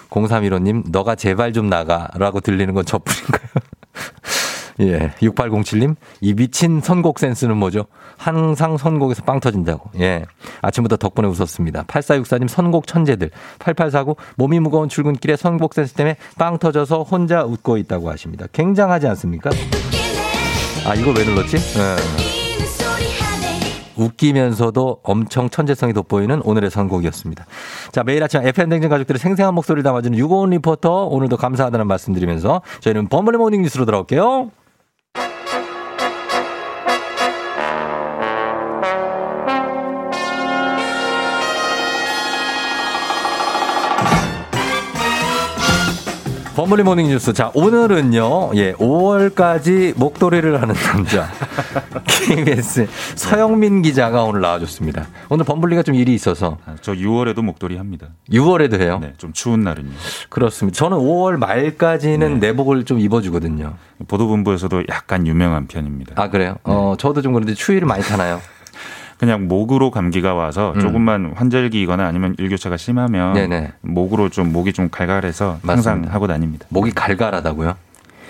[0.10, 2.08] 0315님, 너가 제발 좀 나가.
[2.16, 3.50] 라고 들리는 건 저뿐인가요?
[4.82, 5.12] 예.
[5.22, 7.86] 6807님, 이 미친 선곡 센스는 뭐죠?
[8.18, 9.90] 항상 선곡에서 빵 터진다고.
[10.00, 10.24] 예.
[10.62, 11.84] 아침부터 덕분에 웃었습니다.
[11.84, 13.30] 8464님, 선곡 천재들.
[13.60, 18.46] 8849, 몸이 무거운 출근길에 선곡 센스 때문에 빵 터져서 혼자 웃고 있다고 하십니다.
[18.54, 19.50] 굉장하지 않습니까?
[20.86, 21.58] 아, 이걸 왜 눌렀지?
[21.58, 22.29] 예.
[24.00, 27.46] 웃기면서도 엄청 천재성이 돋보이는 오늘의 선곡이었습니다.
[27.92, 33.08] 자, 매일 아침 FM대행진 가족들의 생생한 목소리를 담아주는 유고원 리포터 오늘도 감사하다는 말씀 드리면서 저희는
[33.08, 34.52] 범블리 모닝 뉴스로 돌아올게요.
[46.60, 47.32] 범블리 모닝 뉴스.
[47.32, 51.32] 자, 오늘은요, 예, 5월까지 목도리를 하는 남자.
[52.06, 52.86] KBS
[53.16, 55.08] 서영민 기자가 오늘 나와줬습니다.
[55.30, 56.58] 오늘 범블리가 좀 일이 있어서.
[56.82, 58.08] 저 6월에도 목도리 합니다.
[58.30, 59.00] 6월에도 해요?
[59.02, 59.92] 네, 좀 추운 날은요.
[60.28, 60.76] 그렇습니다.
[60.76, 63.76] 저는 5월 말까지는 내복을 좀 입어주거든요.
[64.10, 66.22] 보도본부에서도 약간 유명한 편입니다.
[66.22, 66.58] 아, 그래요?
[66.66, 68.42] 어, 저도 좀 그런데 추위를 많이 타나요?
[69.20, 70.80] 그냥 목으로 감기가 와서 음.
[70.80, 73.74] 조금만 환절기거나 아니면 일교차가 심하면 네네.
[73.82, 76.14] 목으로 좀 목이 좀 깔깔해서 항상 맞습니다.
[76.14, 76.66] 하고 다닙니다.
[76.70, 77.76] 목이 갈갈하다고요?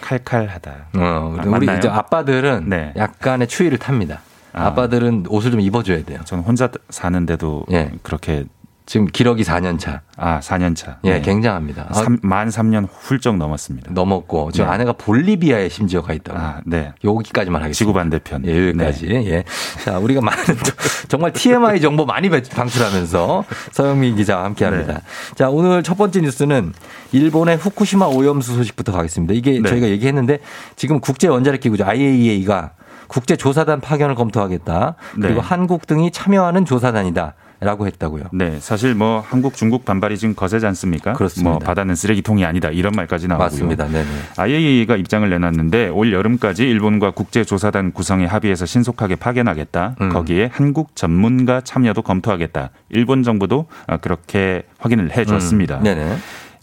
[0.01, 0.71] 칼칼하다.
[0.97, 1.67] 어, 아, 우리?
[1.77, 2.93] 이제 아빠들은 네.
[2.97, 4.21] 약간의 추위를 탑니다.
[4.51, 4.73] 아.
[4.73, 6.19] 빠들은 옷을 좀 입어줘야 돼요.
[6.25, 7.91] 저는 혼자 사는데도 예.
[8.01, 8.45] 그렇게
[8.89, 10.01] 지금 기러기 4년 차.
[10.17, 10.97] 아 4년 차.
[11.03, 11.85] 예, 굉장합니다.
[11.89, 13.91] 아, 삼- 만 3년 훌쩍 넘었습니다.
[13.93, 14.73] 넘었고 지금 네.
[14.73, 16.39] 아내가 볼리비아에 심지어 가 있다고.
[16.39, 16.91] 아, 네.
[17.03, 17.77] 여기까지만 하겠습니다.
[17.77, 18.41] 지구 반대편.
[18.41, 18.51] 네.
[18.51, 19.05] 예, 여기까지.
[19.11, 19.43] 예.
[19.85, 20.43] 자, 우리가 많은
[21.07, 24.93] 정말 TMI 정보 많이 배- 방출하면서 서영민 기자와 함께 합니다.
[24.93, 25.35] 네.
[25.35, 26.73] 자, 오늘 첫 번째 뉴스는
[27.11, 29.35] 일본의 후쿠시마 오염수 소식부터 가겠습니다.
[29.35, 29.69] 이게 네.
[29.69, 30.39] 저희가 얘기했는데
[30.75, 31.85] 지금 국제 원자력 기구죠.
[31.85, 32.71] IAEA가
[33.07, 34.95] 국제 조사단 파견을 검토하겠다.
[35.21, 35.47] 그리고 네.
[35.47, 37.35] 한국 등이 참여하는 조사단이다.
[37.61, 38.25] 라고 했다고요.
[38.31, 41.13] 네, 사실 뭐 한국, 중국 반발이 지금 거세지 않습니까?
[41.13, 41.49] 그렇습니다.
[41.49, 43.45] 뭐 바다는 쓰레기통이 아니다 이런 말까지 나오고요.
[43.45, 43.87] 맞습니다.
[43.87, 44.07] 네네.
[44.37, 49.95] IAEA가 입장을 내놨는데 올 여름까지 일본과 국제조사단 구성에 합의해서 신속하게 파견하겠다.
[49.99, 50.09] 음.
[50.09, 52.69] 거기에 한국 전문가 참여도 검토하겠다.
[52.89, 55.79] 일본 정부도 아, 그렇게 확인을 해줬습니다.
[55.79, 55.83] 음.
[55.83, 56.15] 네네.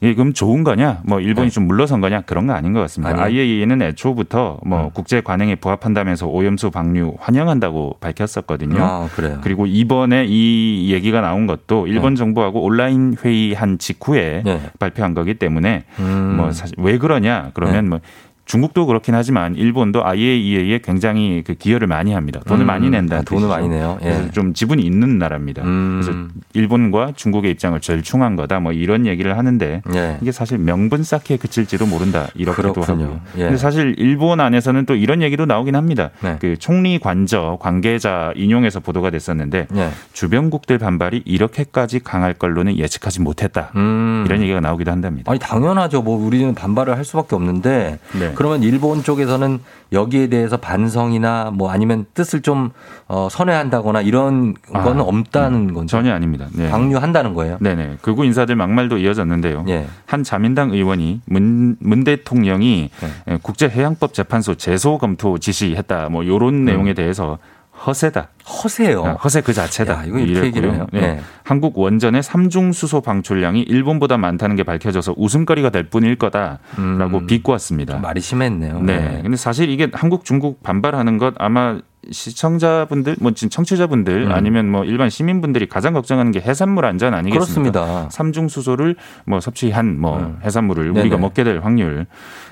[0.03, 1.01] 이게 그럼 좋은 거냐?
[1.05, 2.23] 뭐 일본이 좀 물러선 거냐?
[2.23, 3.11] 그런 거 아닌 것 같습니다.
[3.11, 3.23] 아니요.
[3.23, 3.27] 음.
[3.27, 8.83] IAEA는 애초부터 뭐 국제 관행에 부합한다면서 오염수 방류 환영한다고 밝혔었거든요.
[8.83, 9.39] 아, 그래요.
[9.43, 14.61] 그리고 이번에 이 얘기가 나온 것도 일본 정부하고 온라인 회의한 직후에 네.
[14.79, 16.35] 발표한 거기 때문에 음.
[16.37, 17.51] 뭐 사실 왜 그러냐?
[17.55, 17.89] 그러면 네.
[17.89, 18.01] 뭐
[18.47, 22.41] 중국도 그렇긴 하지만 일본도 IAEA에 굉장히 그 기여를 많이 합니다.
[22.47, 22.67] 돈을 음.
[22.67, 23.17] 많이 낸다.
[23.17, 23.99] 아, 돈을 많이 내요?
[24.03, 24.05] 예.
[24.05, 25.63] 그래서 좀 지분이 있는 나라입니다.
[25.65, 26.01] 음.
[26.01, 26.19] 그래서
[26.55, 28.61] 일본과 중국의 입장을 절충한 거다.
[28.61, 30.19] 뭐 이런 얘기를 하는데 예.
[30.23, 32.29] 이게 사실 명분 쌓기에 그칠지도 모른다.
[32.37, 33.05] 이렇게도 그렇군요.
[33.05, 33.21] 하고요.
[33.39, 33.43] 예.
[33.43, 36.11] 근데 사실 일본 안에서는 또 이런 얘기도 나오긴 합니다.
[36.21, 36.37] 네.
[36.41, 39.91] 그 총리 관저 관계자 인용해서 보도가 됐었는데 예.
[40.13, 43.73] 주변국들 반발이 이렇게까지 강할 걸로는 예측하지 못했다.
[43.75, 44.23] 음.
[44.27, 45.33] 이런 얘기가 나오기도 한답니다.
[45.33, 46.03] 아니 당연하죠.
[46.03, 48.33] 뭐 우리는 반발을 할 수밖에 없는데 네.
[48.37, 49.61] 그러면 일본 쪽에서는
[49.93, 52.71] 여기에 대해서 반성이나 뭐 아니면 뜻을 좀
[53.09, 55.97] 어, 선회한다거나 이런 아, 건 없다는 건죠.
[55.97, 56.47] 전혀 아닙니다.
[56.53, 56.71] 네.
[56.71, 57.59] 방류한다는 거예요.
[57.61, 57.99] 네네.
[58.03, 59.65] 극우 인사들 막말도 이어졌는데요.
[59.69, 59.87] 예.
[60.07, 62.91] 한 자민당 의원이 문, 문 대통령이
[63.27, 63.39] 네.
[63.43, 66.09] 국제해양법 재판소 제소 검토 지시했다.
[66.11, 67.39] 뭐 요런 내용에 대해서
[67.85, 68.29] 허세다.
[68.63, 69.05] 허세요.
[69.05, 69.93] 아, 허세 그 자체다.
[69.93, 70.87] 야, 이거 이렇게 얘기를 해요.
[70.93, 71.01] 네.
[71.01, 71.21] 네.
[71.45, 77.97] 한국 원전의 삼중 수소 방출량이 일본보다 많다는 게 밝혀져서 웃음거리가 될 뿐일 거다라고 비꼬았습니다.
[77.97, 78.03] 음.
[78.03, 78.81] 말이 심했네요.
[78.81, 79.21] 네.
[79.23, 81.79] 근데 사실 이게 한국, 중국 반발하는 것 아마
[82.11, 84.33] 시청자분들, 뭐 지금 청취자분들 음.
[84.33, 87.71] 아니면 뭐 일반 시민분들이 가장 걱정하는 게 해산물 안전 아니겠습니까?
[87.73, 88.09] 그렇습니다.
[88.11, 88.97] 삼중 수소를
[89.27, 90.39] 뭐 섭취한 뭐 음.
[90.45, 91.01] 해산물을 네네.
[91.01, 92.07] 우리가 먹게 될 확률.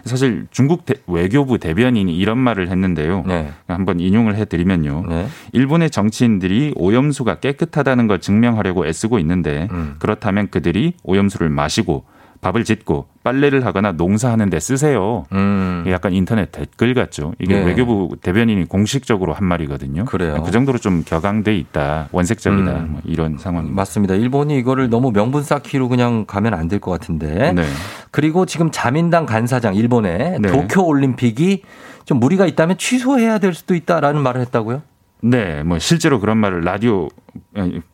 [0.05, 3.25] 사실 중국 대- 외교부 대변인이 이런 말을 했는데요.
[3.27, 3.51] 네.
[3.69, 5.05] 한번 인용을 해드리면요.
[5.09, 5.27] 네.
[5.53, 9.97] 일본의 정치인들이 오염수가 깨끗하다는 걸 증명하려고 애쓰고 있는데 음.
[9.99, 12.05] 그렇다면 그들이 오염수를 마시고
[12.45, 15.25] 밥을 짓고 빨래를 하거나 농사하는 데 쓰세요.
[15.33, 15.83] 음.
[15.89, 17.33] 약간 인터넷 댓글 같죠.
[17.39, 17.65] 이게 네.
[17.65, 20.05] 외교부 대변인이 공식적으로 한 말이거든요.
[20.05, 20.43] 그래요.
[20.45, 22.09] 그 정도로 좀 격앙돼 있다.
[22.13, 22.71] 원색적이다.
[22.73, 22.89] 음.
[22.91, 23.75] 뭐 이런 상황입니다.
[23.75, 24.15] 맞습니다.
[24.15, 27.53] 일본이 이거를 너무 명분 쌓기로 그냥 가면 안 될 것 같은데.
[27.53, 27.63] 네.
[28.11, 30.49] 그리고 지금 자민당 간사장 일본의 네.
[30.51, 31.63] 도쿄 올림픽이
[32.05, 34.83] 좀 무리가 있다면 취소해야 될 수도 있다라는 말을 했다고요?
[35.27, 37.09] 네, 뭐 실제로 그런 말을 라디오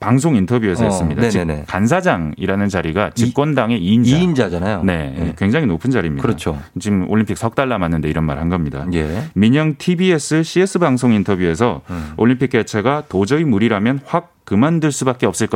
[0.00, 1.28] 방송 인터뷰에서 어, 했습니다.
[1.28, 1.64] 즉 네네네.
[1.68, 4.06] 간사장이라는 자리가 집권당의 2인자.
[4.06, 4.82] 2인자 잖아요.
[4.84, 6.22] 네, 굉장히 높은 자리입니다.
[6.22, 6.58] 그렇죠.
[6.80, 8.86] 지금 올림픽 석 달 남았는데 이런 말 한 겁니다.
[8.94, 9.24] 예.
[9.34, 12.12] 민영 TBS CS 방송 인터뷰에서 음.
[12.16, 15.46] 올림픽 개최가 도저히 무리라면 확 그만둘 수밖에 없을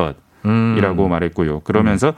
[0.45, 0.75] 음.
[0.77, 1.61] 것이라고 말했고요.
[1.61, 2.15] 그러면서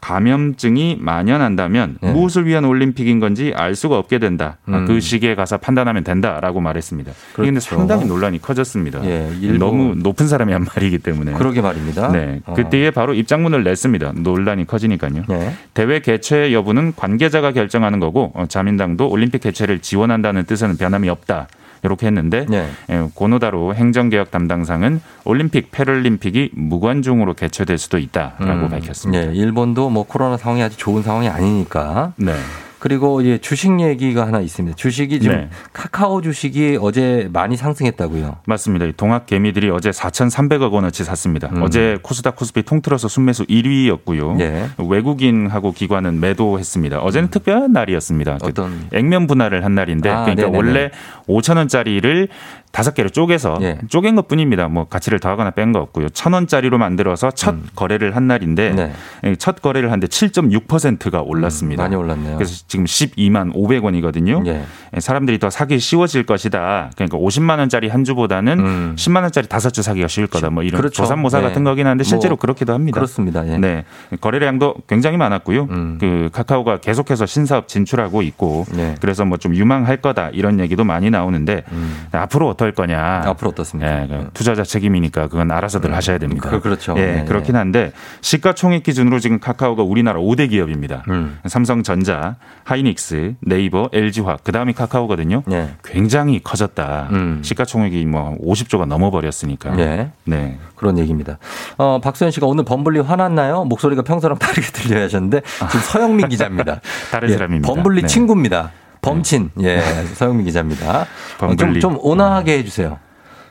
[0.00, 2.12] 감염증이 만연한다면 네.
[2.12, 4.58] 무엇을 위한 올림픽인 건지 알 수가 없게 된다.
[4.66, 4.86] 아, 음.
[4.86, 7.12] 그 시기에 가서 판단하면 된다라고 말했습니다.
[7.34, 7.76] 그런데 그렇죠.
[7.76, 9.04] 상당히 논란이 커졌습니다.
[9.04, 11.32] 예, 너무 높은 사람이 한 말이기 때문에.
[11.32, 12.08] 그러게 말입니다.
[12.12, 12.54] 네, 어.
[12.54, 14.12] 그때에 바로 입장문을 냈습니다.
[14.16, 15.24] 논란이 커지니까요.
[15.28, 15.54] 네.
[15.74, 21.48] 대회 개최 여부는 관계자가 결정하는 거고 어, 자민당도 올림픽 개최를 지원한다는 뜻에는 변함이 없다.
[21.82, 22.68] 이렇게 했는데 네.
[22.90, 29.26] 예, 고노다로 행정개혁 담당상은 올림픽 패럴림픽이 무관중으로 개최될 수도 있다라고 음, 밝혔습니다.
[29.26, 32.12] 네, 일본도 뭐 코로나 상황이 아주 좋은 상황이 아니니까.
[32.16, 32.34] 네.
[32.80, 34.74] 그리고 이제 주식 얘기가 하나 있습니다.
[34.74, 35.48] 주식이 지금 네.
[35.72, 38.38] 카카오 주식이 어제 많이 상승했다고요.
[38.46, 38.86] 맞습니다.
[38.86, 41.48] 이 동학 개미들이 어제 4,300억 원어치 샀습니다.
[41.52, 41.62] 음.
[41.62, 44.40] 어제 코스닥 코스피 통틀어서 순매수 1위였고요.
[44.40, 44.68] 예.
[44.78, 47.00] 외국인하고 기관은 매도했습니다.
[47.00, 48.38] 어제는 특별한 날이었습니다.
[48.38, 50.56] 그 어떤 액면 분할을 한 날인데 아, 그러니까 네네네.
[50.56, 50.90] 원래
[51.28, 52.28] 5천 원짜리를
[52.72, 53.78] 다섯 개를 쪼개서 예.
[53.88, 54.68] 쪼갠 것 뿐입니다.
[54.68, 56.08] 뭐 가치를 더하거나 뺀 거 없고요.
[56.10, 57.66] 천 원짜리로 만들어서 첫 음.
[57.74, 58.92] 거래를 한 날인데 네.
[59.24, 61.82] 예, 첫 거래를 하는데 7.6%가 올랐습니다.
[61.82, 62.36] 음, 많이 올랐네요.
[62.36, 64.46] 그래서 지금 12만 500원이거든요.
[64.46, 64.62] 예.
[65.00, 66.92] 사람들이 더 사기 쉬워질 것이다.
[66.94, 70.50] 그러니까 50만 원짜리 한 주보다는 10만 원짜리 다섯 주 사기가 쉬울 거다.
[70.50, 70.82] 뭐 이런 음.
[70.82, 71.02] 그렇죠.
[71.02, 71.48] 조삼모사 네.
[71.48, 72.94] 같은 거긴 한데 실제로 뭐 그렇기도 합니다.
[72.94, 73.46] 그렇습니다.
[73.48, 73.56] 예.
[73.56, 73.60] 음.
[73.60, 73.84] 네.
[74.20, 75.66] 거래량도 굉장히 많았고요.
[75.98, 78.94] 그 카카오가 계속해서 신사업 진출하고 있고 네.
[79.00, 81.64] 그래서 뭐 좀 유망할 거다 이런 얘기도 많이 나오는데
[82.12, 83.22] 앞으로 어떨 거냐.
[83.24, 83.28] 음.
[83.30, 84.02] 앞으로 어떻습니까?
[84.02, 86.50] 예, 그 투자자 책임이니까 그건 알아서들 하셔야 됩니다.
[86.50, 86.94] 그- 그렇죠.
[86.98, 91.02] 예, 네, 그렇긴 한데 시가총액 기준으로 지금 카카오가 우리나라 5대 기업입니다.
[91.08, 91.38] 음.
[91.46, 95.42] 삼성전자, 하이닉스, 네이버, LG화학, 그 다음이 카카오거든요.
[95.46, 95.70] 네.
[95.82, 97.08] 굉장히 커졌다.
[97.42, 99.70] 시가총액이 뭐 50조가 넘어버렸으니까.
[99.74, 100.10] 네.
[100.24, 100.58] 네.
[100.76, 101.38] 그런 얘기입니다.
[101.78, 103.64] 어, 박소연 씨가 오늘 범블리 화났나요?
[103.64, 105.40] 목소리가 평소랑 다르게 들려야 하셨는데
[105.70, 106.80] 지금 서영민 기자입니다.
[107.10, 107.72] 다른 예, 사람입니다.
[107.72, 108.06] 범블리 네.
[108.06, 108.70] 친구입니다.
[109.02, 109.50] 범친.
[109.62, 109.80] 예,
[110.14, 111.06] 서영민 기자입니다.
[111.40, 111.80] 어, 좀.
[111.80, 112.98] 좀 온화하게 해주세요.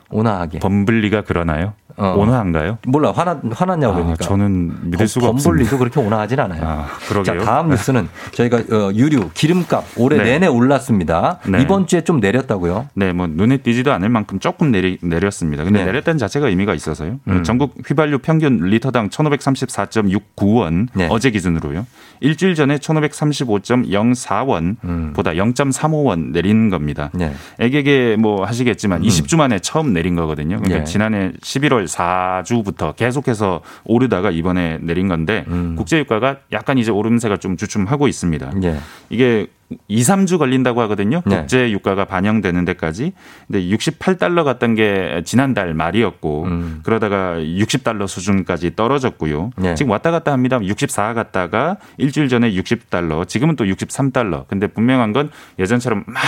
[0.10, 0.60] 온화하게.
[0.60, 1.74] 범블리가 그러나요?
[2.08, 2.78] 온화한가요?
[2.88, 4.24] 몰라 화났 화났냐고 아, 그러니까.
[4.26, 5.78] 저는 믿을 수가 범블리도 없습니다.
[5.78, 6.62] 그렇게 온화하진 않아요.
[6.64, 7.40] 아, 그러게요.
[7.40, 10.24] 자, 다음 뉴스는 저희가 어, 유류, 기름값 올해 네.
[10.24, 11.40] 내내 올랐습니다.
[11.48, 11.62] 네.
[11.62, 12.90] 이번 주에 좀 내렸다고요?
[12.94, 15.64] 네, 뭐 눈에 띄지도 않을 만큼 조금 내리, 내렸습니다.
[15.64, 15.86] 근데 네.
[15.86, 17.20] 내렸다는 자체가 의미가 있어서요.
[17.28, 17.44] 음.
[17.44, 21.08] 전국 휘발유 평균 리터당 1,534.69원 네.
[21.10, 21.86] 어제 기준으로요.
[22.22, 25.14] 일주일 전에 1,535.04원 음.
[25.16, 27.10] 보다 0.35원 내린 겁니다.
[27.14, 27.34] 네.
[27.60, 30.58] 애게게 뭐 하시겠지만 20주 만에 처음 내린 거거든요.
[30.58, 30.84] 그러니까 예.
[30.84, 35.76] 지난해 11월 4주부터 계속해서 오르다가 이번에 내린 건데 음.
[35.76, 38.52] 국제유가가 약간 이제 오름세가 좀 주춤하고 있습니다.
[38.64, 38.80] 예.
[39.10, 39.48] 이게
[39.88, 41.22] 2, 3주 걸린다고 하거든요.
[41.26, 41.38] 네.
[41.38, 43.14] 국제 유가가 반영되는 데까지.
[43.48, 46.80] 근데 68달러 갔던 게 지난달 말이었고 음.
[46.84, 49.52] 그러다가 60달러 수준까지 떨어졌고요.
[49.58, 49.76] 네.
[49.76, 50.60] 지금 왔다 갔다 합니다.
[50.62, 54.48] 64 갔다가 일주일 전에 60달러, 지금은 또 63달러.
[54.48, 55.30] 근데 분명한 건
[55.60, 56.24] 예전처럼 막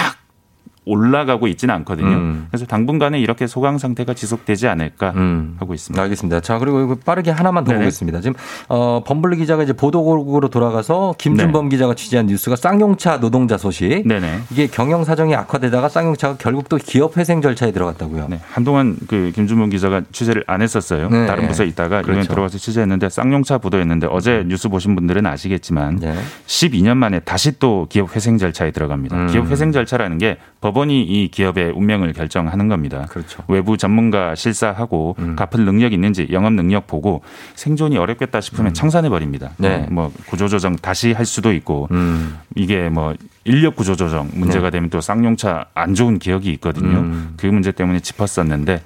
[0.84, 2.08] 올라가고 있지는 않거든요.
[2.08, 2.48] 음.
[2.50, 5.56] 그래서 당분간은 이렇게 소강 상태가 지속되지 않을까 음.
[5.60, 6.02] 하고 있습니다.
[6.02, 6.40] 알겠습니다.
[6.40, 7.84] 자, 그리고 빠르게 하나만 더 네네.
[7.84, 8.22] 보겠습니다.
[8.22, 8.34] 지금,
[8.68, 14.08] 어, 범블리 기자가 이제 보도국으로 돌아가서 김준범 기자가 취재한 뉴스가 쌍용차 노동자 소식.
[14.08, 14.40] 네네.
[14.52, 18.28] 이게 경영 사정이 악화되다가 쌍용차가 결국 또 기업 회생 절차에 들어갔다고요.
[18.30, 21.10] 네, 한동안 그 김준범 기자가 취재를 안 했었어요.
[21.10, 21.28] 네.
[21.28, 22.30] 다른 부서에 있다가 이번에 그렇죠.
[22.30, 26.16] 들어가서 취재했는데 쌍용차 보도였는데 어제 뉴스 보신 분들은 아시겠지만 네.
[26.48, 29.16] 12년 만에 다시 또 기업 회생 절차에 들어갑니다.
[29.16, 29.28] 음.
[29.28, 33.08] 기업 회생 절차라는 게 법 원이 이 기업의 운명을 결정하는 겁니다.
[33.10, 33.44] 그렇죠.
[33.48, 35.36] 외부 전문가 실사하고 음.
[35.36, 37.22] 갚을 능력 있는지 영업 능력 보고
[37.56, 39.52] 생존이 어렵겠다 싶으면 청산해 버립니다.
[39.58, 39.88] 네.
[39.90, 42.38] 뭐 구조조정 다시 할 수도 있고 음.
[42.56, 43.14] 이게 뭐
[43.44, 44.72] 인력 구조 조정 문제가 네.
[44.72, 47.00] 되면 또 쌍용차 안 좋은 기억이 있거든요.
[47.00, 47.34] 음.
[47.38, 48.82] 그 문제 때문에 짚었었는데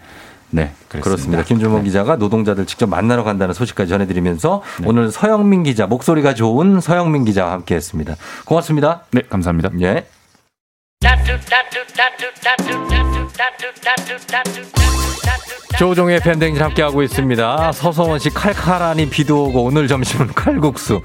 [0.51, 1.03] 네 그렇습니다.
[1.03, 1.43] 그렇습니다.
[1.43, 4.87] 김준범 기자가 노동자들 직접 만나러 간다는 소식까지 전해드리면서 네.
[4.87, 8.15] 오늘 서영민 기자, 목소리가 좋은 서영민 기자와 함께 했습니다.
[8.45, 9.01] 고맙습니다.
[9.11, 9.71] 네 감사합니다.
[9.81, 10.05] 예.
[15.77, 17.71] 조종의 팬댕진 함께하고 있습니다.
[17.73, 21.01] 서성원 씨 칼칼하니 비도 오고 오늘 점심은 칼국수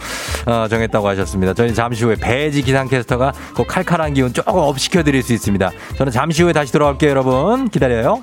[0.46, 1.54] 어, 정했다고 하셨습니다.
[1.54, 5.70] 저희 잠시 후에 배지 기상캐스터가 그 칼칼한 기운 조금 업시켜드릴 수 있습니다.
[5.96, 7.68] 저는 잠시 후에 다시 돌아올게요 여러분.
[7.68, 8.22] 기다려요.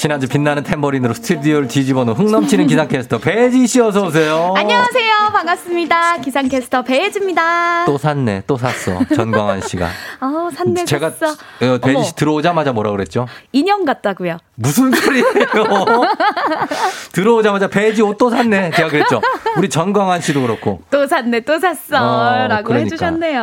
[0.00, 4.54] 지난주 빛나는 탬버린으로 스튜디오를 뒤집어 놓은 흥 넘치는 기상캐스터 배지 씨 어서 오세요.
[4.56, 5.12] 안녕하세요.
[5.30, 6.16] 반갑습니다.
[6.22, 7.84] 기상캐스터 배혜지입니다.
[7.84, 8.98] 또 샀네, 또 샀어.
[9.14, 9.90] 전광환 씨가.
[10.22, 11.32] 어, 산내 제가 샀어.
[11.34, 12.02] 어, 배지.
[12.02, 13.26] 씨 들어오자마자 뭐라 그랬죠?
[13.52, 14.38] 인형 같다고요.
[14.54, 15.26] 무슨 소리예요?
[17.12, 18.70] 들어오자마자 배지 옷 또 샀네.
[18.70, 19.20] 제가 그랬죠.
[19.58, 20.80] 우리 전광환 씨도 그렇고.
[20.90, 21.96] 또 샀네, 또 샀어.
[21.98, 22.84] 어, 라고 그러니까.
[22.86, 23.42] 해주셨네요.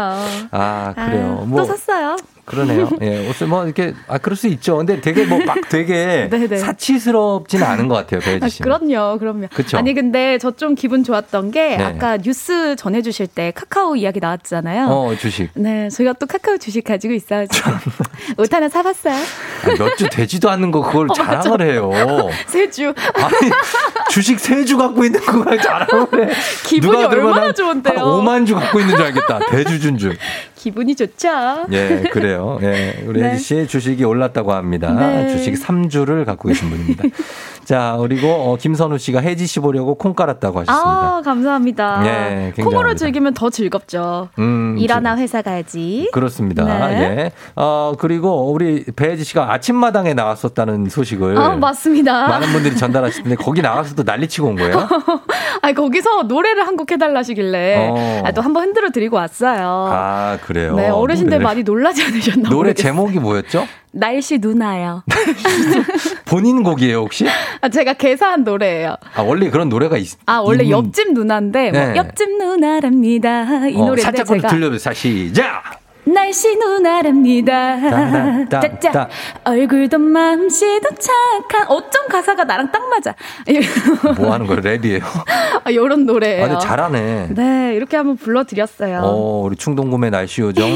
[0.50, 1.40] 아, 그래요.
[1.44, 1.60] 아, 뭐.
[1.62, 2.16] 또 샀어요.
[2.48, 2.90] 그러네요.
[3.04, 4.78] 예, 옷을 뭐 이렇게 아 그럴 수 있죠.
[4.78, 6.58] 근데 되게 뭐 막 되게 네네.
[6.58, 8.62] 사치스럽지는 않은 것 같아요, 배지 아, 씨.
[8.64, 9.48] 그럼요, 그럼요.
[9.54, 9.78] 그쵸?
[9.78, 11.84] 아니 근데 저 좀 기분 좋았던 게 네.
[11.84, 14.88] 아까 뉴스 전해주실 때 카카오 이야기 나왔잖아요.
[14.88, 15.50] 어, 주식.
[15.54, 17.70] 네, 저희가 또 카카오 주식 가지고 있어가지고
[18.40, 19.14] 옷 하나 사봤어요.
[19.78, 21.92] 몇주 되지도 않는 거 그걸 어, 자랑을 해요.
[22.48, 22.94] 세 주.
[23.14, 23.52] 아니,
[24.10, 26.34] 주식 세 주 갖고 있는 거랑 자랑을 해.
[26.66, 27.96] 기분이 얼마나 한- 좋은데요?
[28.00, 29.40] 한 5만 주 갖고 있는 줄 알겠다.
[29.50, 30.18] 대주준 줄.
[30.68, 31.30] 기분이 좋죠.
[31.72, 32.60] 예, 그래요.
[32.62, 33.32] 예, 우리 네.
[33.32, 34.92] 혜지 씨의 주식이 올랐다고 합니다.
[34.92, 35.30] 네.
[35.30, 37.04] 주식 3주를 갖고 계신 분입니다.
[37.68, 41.18] 자, 그리고 어, 김선우 씨가 혜지 씨 보려고 콩 깔았다고 하셨습니다.
[41.18, 42.00] 아, 감사합니다.
[42.02, 42.08] 네,
[42.56, 42.64] 굉장합니다.
[42.64, 44.30] 콩으로 즐기면 더 즐겁죠.
[44.40, 46.10] 음, 일하나 회사 가야지.
[46.14, 46.64] 그렇습니다.
[46.88, 47.02] 네.
[47.02, 47.32] 예.
[47.58, 52.30] 어, 그리고 우리 배혜지 씨가 아침마당에 나왔었다는 소식을 아, 맞습니다.
[52.30, 54.88] 많은 분들이 전달하시는데 거기 나가서도 난리치고 온 거예요?
[55.62, 58.22] 아, 거기서 노래를 한 곡 해달라시길래 어.
[58.24, 59.88] 아, 또 한번 흔들어 드리고 왔어요.
[59.92, 60.76] 아, 그래요.
[60.76, 61.44] 네, 어르신들 노래를.
[61.44, 62.84] 많이 놀라지 않으셨나 노래 모르겠어요.
[62.94, 63.66] 제목이 뭐였죠?
[63.92, 65.04] 날씨 누나요.
[66.26, 67.26] 본인 곡이에요, 혹시?
[67.62, 68.96] 아, 제가 개사한 노래예요.
[69.16, 71.96] 아, 원래 그런 노래가 있, 아, 원래 있는- 옆집 누나인데 뭐 네.
[71.96, 73.68] 옆집 누나랍니다.
[73.70, 74.94] 이 어, 노래인데 살짝 좀 제가 들려주세요.
[74.94, 75.64] 시작!
[76.14, 78.46] 날씨 누나랍니다.
[78.50, 78.92] 따, 짜짜.
[78.92, 79.10] 따.
[79.44, 81.68] 얼굴도 맘씨도 착한.
[81.68, 83.14] 어쩜 가사가 나랑 딱 맞아.
[84.18, 84.62] 뭐 하는 거예요?
[84.62, 85.02] 랩이에요?
[85.64, 86.46] 아, 요런 노래예요.
[86.46, 87.28] 아, 근데 잘하네.
[87.32, 89.02] 네, 이렇게 한번 불러드렸어요.
[89.04, 90.70] 어, 우리 충동구매 날씨 요정.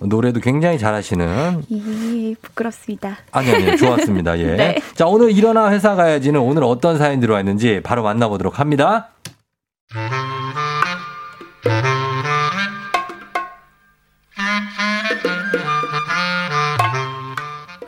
[0.00, 1.62] 노래도 굉장히 잘하시는.
[1.68, 3.18] 이, 부끄럽습니다.
[3.30, 4.38] 아니, 아니, 좋았습니다.
[4.38, 4.44] 예.
[4.56, 4.76] 네.
[4.94, 9.08] 자, 오늘 일어나 회사 가야지는 오늘 어떤 사연 들어와 있는지 바로 만나보도록 합니다.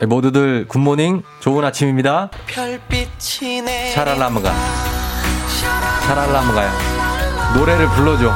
[0.07, 2.29] 모두들 굿모닝, 좋은 아침입니다.
[3.93, 4.53] 샤랄라무가.
[6.07, 6.71] 샤랄라무가요.
[7.57, 8.33] 노래를 불러줘.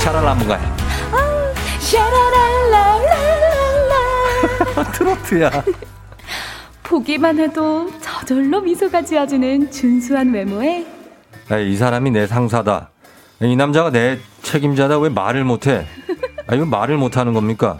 [0.00, 0.76] 샤랄라무가요.
[1.80, 3.94] 샤라랄라랄라.
[4.92, 5.50] 트로트야.
[6.82, 10.86] 보기만 해도 저절로 미소가 지어지는 준수한 외모에
[11.48, 12.90] 아, 이 사람이 내 상사다.
[13.40, 14.98] 이 남자가 내 책임자다.
[14.98, 15.86] 왜 말을 못해?
[16.46, 17.78] 아, 이거 말을 못하는 겁니까?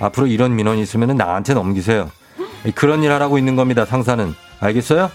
[0.00, 2.10] 앞으로 이런 민원이 있으면 나한테 넘기세요.
[2.74, 4.34] 그런 일 하라고 있는 겁니다, 상사는.
[4.60, 5.10] 알겠어요?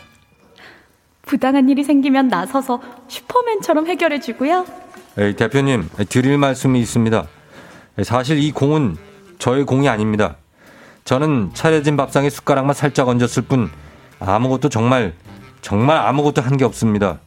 [1.24, 4.66] 부당한 일이 생기면 나서서 슈퍼맨처럼 해결해 주고요.
[5.18, 7.26] 에이, 대표님, 드릴 말씀이 있습니다.
[8.04, 8.98] 사실 이 공은
[9.40, 10.38] 저의 공이 아닙니다.
[11.04, 13.70] 저는 차려진 밥상에 숟가락만 살짝 얹었을 뿐
[14.20, 15.14] 아무것도 정말
[15.62, 17.20] 정말 아무것도 한 게 없습니다.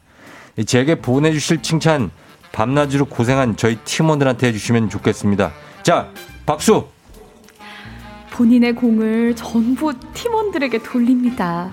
[0.65, 2.09] 제게 보내주실 칭찬
[2.53, 5.51] 밤낮으로 고생한 저희 팀원들한테 해주시면 좋겠습니다.
[5.83, 6.07] 자,
[6.45, 6.87] 박수!
[8.35, 11.71] 본인의 공을 전부 팀원들에게 돌립니다.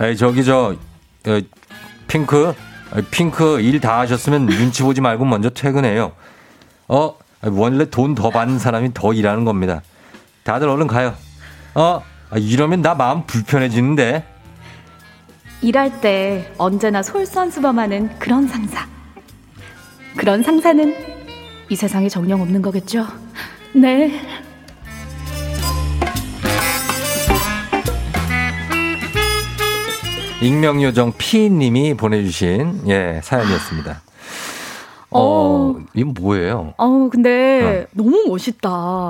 [0.00, 0.74] 에이, 저기 저
[1.26, 1.40] 어,
[2.08, 2.54] 핑크 어,
[3.12, 6.12] 핑크 일 다 하셨으면 눈치 보지 말고 먼저 퇴근해요.
[6.88, 9.82] 어 원래 돈 더 받는 사람이 더 일하는 겁니다.
[10.42, 11.14] 다들 얼른 가요.
[11.76, 14.26] 어 아, 이러면 나 마음 불편해지는데.
[15.60, 18.84] 일할 때 언제나 솔선수범하는 그런 상사.
[20.16, 20.92] 그런 상사는
[21.68, 23.06] 이 세상에 정령 없는 거겠죠?
[23.74, 24.20] 네.
[30.42, 34.02] 익명요정 피님이 보내주신 예 사연이었습니다.
[35.14, 36.74] 어, 이건 뭐예요?
[36.76, 38.68] 어우, 근데 너무 멋있다.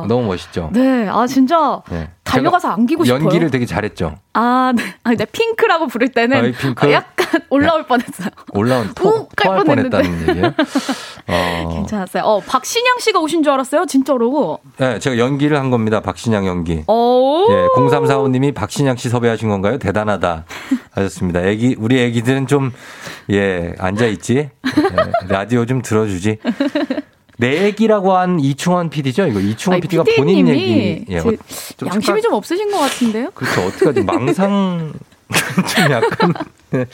[0.08, 0.70] 너무 멋있죠.
[0.72, 2.10] 네, 아, 진짜 네.
[2.24, 3.22] 달려가서 안기고 싶어요.
[3.24, 4.16] 연기를 되게 잘했죠.
[4.32, 4.82] 아, 네.
[5.04, 5.24] 아, 네.
[5.24, 6.86] 핑크라고 부를 때는 아, 이 핑크?
[6.86, 8.28] 아, 약간 올라올 뻔했어요.
[8.54, 9.64] 올라온 토, 토할.
[9.64, 10.52] 뻔했다는 얘기예요.
[11.28, 12.22] 어, 괜찮았어요.
[12.24, 14.58] 어, 박신양 씨가 오신 줄 알았어요, 진짜로.
[14.78, 16.00] 네, 제가 연기를 한 겁니다.
[16.00, 16.82] 박신양 연기.
[16.86, 17.46] 오.
[17.50, 19.78] 예, 0345님이 박신양 씨 섭외하신 건가요?
[19.78, 20.44] 대단하다.
[20.92, 21.42] 하셨습니다.
[21.42, 22.72] 애기, 우리 애기들은 좀,
[23.30, 24.34] 예, 앉아있지?
[24.36, 24.50] 예,
[25.28, 26.38] 라디오 좀 들 어주지.
[27.38, 29.26] 내 얘기라고 한 이충원 PD죠?
[29.26, 31.04] 이거 이충원 아니, PD가 본인 얘기.
[31.08, 31.32] 예, 제- 어,
[31.76, 33.30] 좀 양심이 착각- 좀 없으신 것 같은데요?
[33.34, 33.62] 그렇죠.
[33.62, 34.02] 어떡하지?
[34.04, 34.92] 망상
[35.66, 36.34] 좀 약간.
[36.70, 36.86] 네.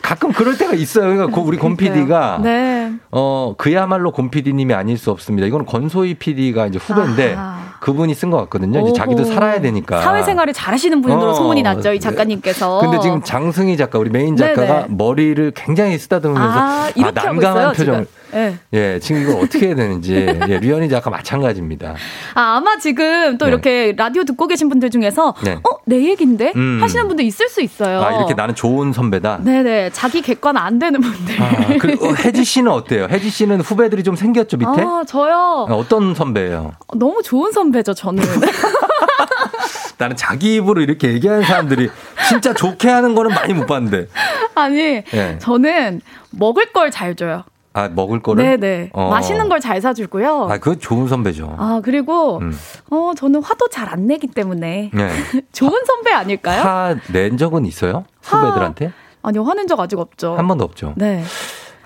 [0.00, 1.04] 가끔 그럴 때가 있어요.
[1.12, 2.92] 그러니까 고- 우리 곰 PD가 네.
[3.10, 5.46] 어 그야말로 곰 PD님이 아닐 수 없습니다.
[5.46, 7.57] 이건 권소희 PD가 이제 후배인데 아하.
[7.80, 8.80] 그분이 쓴 것 같거든요.
[8.80, 9.24] 이제 자기도.
[9.24, 10.00] 살아야 되니까.
[10.00, 11.98] 사회생활을 잘하시는 분으로 어, 소문이 났죠, 이 네.
[11.98, 12.80] 작가님께서.
[12.80, 14.86] 근데 지금 장승희 작가, 우리 메인 작가가 네네.
[14.90, 17.74] 머리를 굉장히 쓰다듬으면서 아, 하고 난감한 표정을.
[17.74, 18.06] 지금.
[18.32, 18.58] 네.
[18.72, 20.14] 예, 지금 이걸 어떻게 해야 되는지.
[20.48, 21.94] 예, 류현희 작가 마찬가지입니다.
[22.34, 23.50] 아, 아마 지금 또 네.
[23.52, 25.54] 이렇게 라디오 듣고 계신 분들 중에서 네.
[25.54, 26.52] 어, 내 얘긴데?
[26.56, 26.78] 음.
[26.82, 28.00] 하시는 분도 있을 수 있어요.
[28.02, 29.38] 아, 이렇게 나는 좋은 선배다.
[29.42, 29.90] 네 네.
[29.92, 31.42] 자기 객관 안 되는 분들.
[31.42, 33.06] 아, 그, 어, 혜지 씨는 어때요?
[33.10, 34.82] 혜지 씨는 후배들이 좀 생겼죠, 밑에?
[34.82, 35.66] 아, 저요.
[35.70, 36.72] 어떤 선배예요?
[36.96, 38.22] 너무 좋은 선배죠, 저는.
[39.98, 41.90] 나는 자기 입으로 이렇게 얘기하는 사람들이
[42.28, 44.06] 진짜 좋게 하는 거는 많이 못 봤는데.
[44.54, 45.38] 아니, 예.
[45.40, 46.00] 저는
[46.30, 47.42] 먹을 걸 잘 줘요.
[47.84, 48.42] 아, 먹을 거를?
[48.58, 48.90] 네네.
[48.92, 49.10] 어.
[49.10, 50.48] 맛있는 걸 잘 사주고요.
[50.50, 51.54] 아, 그거 좋은 선배죠.
[51.58, 52.52] 아, 그리고, 음.
[52.90, 54.90] 어, 저는 화도 잘 안 내기 때문에.
[54.92, 55.08] 네.
[55.52, 56.62] 좋은 선배 아닐까요?
[56.62, 58.04] 화 낸 적은 있어요?
[58.22, 58.92] 후배들한테?
[59.22, 60.36] 아니요, 화낸 적 아직 없죠.
[60.36, 60.94] 한 번도 없죠.
[60.96, 61.22] 네.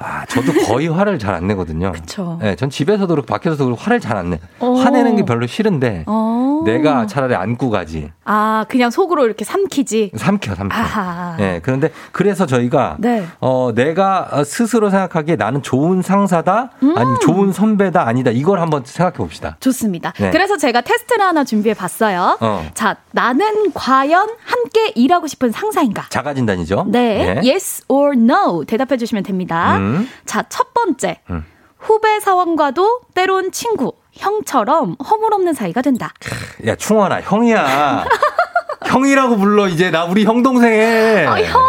[0.05, 1.93] 아, 저도 거의 화를 잘 안 내거든요.
[1.93, 2.39] 그쵸.
[2.43, 4.41] 네, 전 집에서도 그렇고 밖에서도 그렇고 화를 잘 안 내.
[4.59, 4.73] 어.
[4.75, 6.63] 화내는 게 별로 싫은데 어.
[6.67, 8.11] 내가 차라리 안고 가지.
[8.25, 10.13] 아, 그냥 속으로 이렇게 삼키지.
[10.17, 10.77] 삼켜, 삼켜.
[10.77, 11.37] 아하.
[11.41, 13.25] 예, 그런데 그래서 저희가 네.
[13.41, 16.95] 어, 내가 스스로 생각하기에 나는 좋은 상사다, 음.
[16.97, 18.31] 아니면 좋은 선배다, 아니다.
[18.31, 19.57] 이걸 한번 생각해 봅시다.
[19.61, 20.13] 좋습니다.
[20.19, 20.31] 네.
[20.31, 22.37] 그래서 제가 테스트를 하나 준비해 봤어요.
[22.41, 22.67] 어.
[22.75, 26.05] 자, 나는 과연 함께 일하고 싶은 상사인가?
[26.11, 26.87] 자가 진단이죠.
[26.89, 27.41] 네.
[27.43, 27.51] 예.
[27.51, 29.79] yes or no 대답해 주시면 됩니다.
[29.79, 29.92] 음.
[30.27, 31.21] 자, 첫 번째.
[31.31, 31.45] 음.
[31.79, 36.13] 후배 사원과도 때론 친구, 형처럼 허물없는 사이가 된다.
[36.67, 38.05] 야, 충원아, 형이야.
[38.87, 39.91] 형이라고 불러, 이제.
[39.91, 41.27] 나 우리 형 동생 해.
[41.27, 41.63] 어, 형!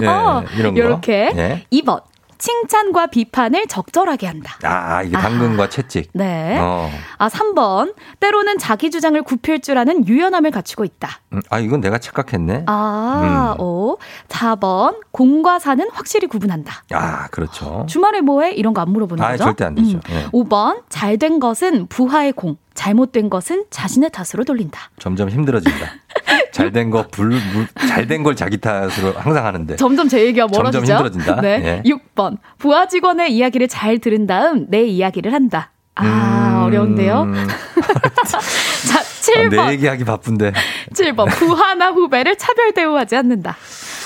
[0.00, 0.80] 네, 어, 이런 거.
[0.80, 1.32] 요렇게.
[1.34, 1.66] 네.
[1.72, 2.02] 2번.
[2.42, 4.58] 칭찬과 비판을 적절하게 한다.
[4.64, 6.10] 아, 이게 당근과 채찍.
[6.12, 6.58] 네.
[6.60, 6.90] 어.
[7.16, 7.94] 아, 3번.
[8.18, 11.20] 때로는 자기 주장을 굽힐 줄 아는 유연함을 갖추고 있다.
[11.34, 12.64] 음, 아, 이건 내가 착각했네.
[12.66, 13.60] 아, 음.
[13.62, 13.96] 오.
[14.28, 14.96] 4번.
[15.12, 16.82] 공과 사는 확실히 구분한다.
[16.90, 17.86] 아, 그렇죠.
[17.88, 18.50] 주말에 뭐해?
[18.54, 19.44] 이런 거 안 물어보는 아, 거죠?
[19.44, 19.98] 절대 안 되죠.
[19.98, 20.00] 음.
[20.10, 20.26] 예.
[20.32, 20.82] 5번.
[20.88, 24.90] 잘 된 것은 부하의 공, 잘못된 것은 자신의 탓으로 돌린다.
[24.98, 25.86] 점점 힘들어진다.
[26.52, 29.76] 잘된 거, 불, 물, 잘된 걸 자기 탓으로 항상 하는데.
[29.76, 30.84] 점점 제 얘기가 멀어지죠?
[30.84, 31.40] 점점 힘들어진다.
[31.40, 31.82] 네.
[31.84, 31.90] 예.
[31.90, 32.38] 6번.
[32.58, 35.70] 부하 직원의 이야기를 잘 들은 다음 내 이야기를 한다.
[35.94, 37.32] 아, 어려운데요?
[38.26, 39.66] 자, 아, 7번.
[39.66, 40.52] 내 얘기하기 바쁜데.
[40.94, 41.30] 7번.
[41.30, 43.56] 부하나 후배를 차별 대우하지 않는다.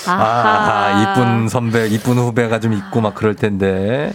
[0.05, 0.17] 아하.
[0.17, 4.13] 아, 이쁜 선배, 이쁜 후배가 좀 있고 막 그럴 텐데.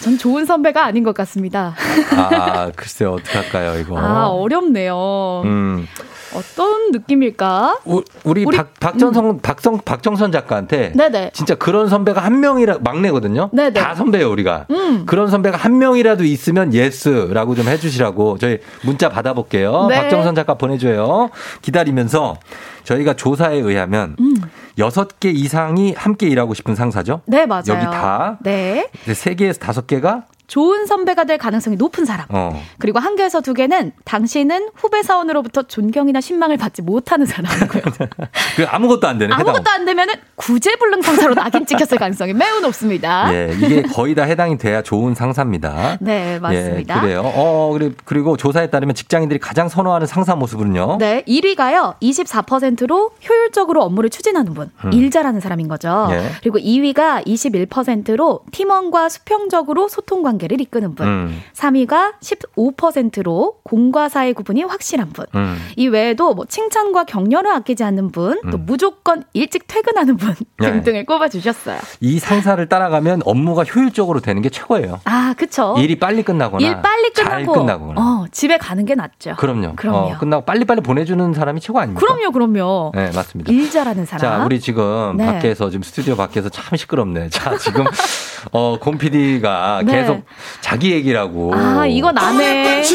[0.00, 1.74] 전 좋은 선배가 아닌 것 같습니다.
[2.16, 3.98] 아, 글쎄요, 어떡할까요, 이거.
[3.98, 5.42] 아, 어렵네요.
[5.44, 5.86] 음.
[6.32, 7.80] 어떤 느낌일까?
[7.86, 8.58] 우, 우리, 우리- 음.
[8.58, 10.92] 박, 박전성, 박성, 박정선 작가한테.
[10.94, 11.32] 네네.
[11.34, 13.50] 진짜 그런 선배가 한 명이라, 막내거든요?
[13.52, 13.72] 네네.
[13.80, 14.66] 다 선배예요, 우리가.
[14.70, 15.04] 음.
[15.06, 19.86] 그런 선배가 한 명이라도 있으면 yes라고 좀 해주시라고 저희 문자 받아볼게요.
[19.90, 19.96] 네.
[19.96, 21.30] 박정선 작가 보내줘요.
[21.62, 22.36] 기다리면서
[22.84, 24.16] 저희가 조사에 의하면
[24.80, 27.20] 여섯 개 이상이 함께 일하고 싶은 상사죠?
[27.26, 27.64] 네, 맞아요.
[27.68, 28.38] 여기 다.
[28.42, 28.90] 네.
[29.14, 32.26] 세 개에서 다섯 개가 좋은 선배가 될 가능성이 높은 사람.
[32.28, 32.60] 어.
[32.78, 37.82] 그리고 한 개에서 두 개는 당신은 후배 사원으로부터 존경이나 신망을 받지 못하는 사람이고요.
[38.56, 39.46] 그 아무것도 안 되는 해당.
[39.48, 43.32] 아무것도 안 되면은 구제불능 상사로 낙인 찍혔을 가능성이 매우 높습니다.
[43.32, 45.98] 예, 이게 거의 다 해당이 돼야 좋은 상사입니다.
[46.00, 46.96] 네, 맞습니다.
[46.96, 47.22] 예, 그래요.
[47.24, 50.96] 어, 그리- 그리고 조사에 따르면 직장인들이 가장 선호하는 상사 모습은요.
[50.98, 51.94] 네, 1위가요.
[52.02, 54.92] 24%로 효율적으로 업무를 추진하는 분, 음.
[54.92, 56.08] 일 잘하는 사람인 거죠.
[56.10, 56.24] 예.
[56.42, 61.06] 그리고 2위가 21%로 팀원과 수평적으로 소통 관계 를 이끄는 분.
[61.06, 61.42] 음.
[61.54, 65.26] 3위가 15%로 공과 사의 구분이 확실한 분.
[65.34, 65.58] 음.
[65.76, 68.64] 이 외에도 뭐 칭찬과 격려를 아끼지 않는 분, 또 음.
[68.66, 70.70] 무조건 일찍 퇴근하는 분 네.
[70.72, 71.78] 등등을 꼽아 주셨어요.
[72.00, 75.00] 이 상사를 따라가면 업무가 효율적으로 되는 게 최고예요.
[75.04, 75.74] 아, 그쵸.
[75.78, 78.00] 일이 빨리 끝나거나 일 빨리 잘 끝나고 끝나거나.
[78.00, 79.36] 어, 집에 가는 게 낫죠.
[79.36, 79.74] 그럼요.
[79.76, 79.98] 그럼요.
[79.98, 82.04] 어, 끝나고 빨리빨리 보내주는 사람이 최고 아닙니까?
[82.06, 82.92] 그럼요, 그럼요.
[82.94, 83.52] 네, 맞습니다.
[83.52, 84.20] 일 잘하는 사람.
[84.20, 85.26] 자, 우리 지금 네.
[85.26, 87.28] 밖에서 지금 스튜디오 밖에서 참 시끄럽네.
[87.30, 87.84] 자, 지금
[88.52, 89.92] 어, 곰 PD가 네.
[89.92, 90.22] 계속
[90.60, 92.82] 자기 얘기라고 아, 이거 나네.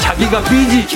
[0.00, 0.86] 자기가 삐지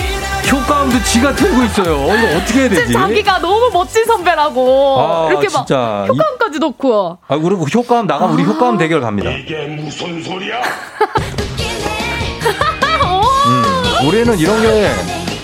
[0.50, 2.14] 효과음도 지가 틀고 있어요.
[2.14, 2.92] 이거 어떻게 해야 되지?
[2.92, 6.04] 자기가 너무 멋진 선배라고 아, 이렇게 막 진짜.
[6.08, 9.30] 효과음까지 넣고 아, 그리고 효과음 나가면 우리 효과음 대결 갑니다.
[9.30, 10.60] 이게 무슨 소리야?
[13.46, 14.90] 음, 올해는 이런 게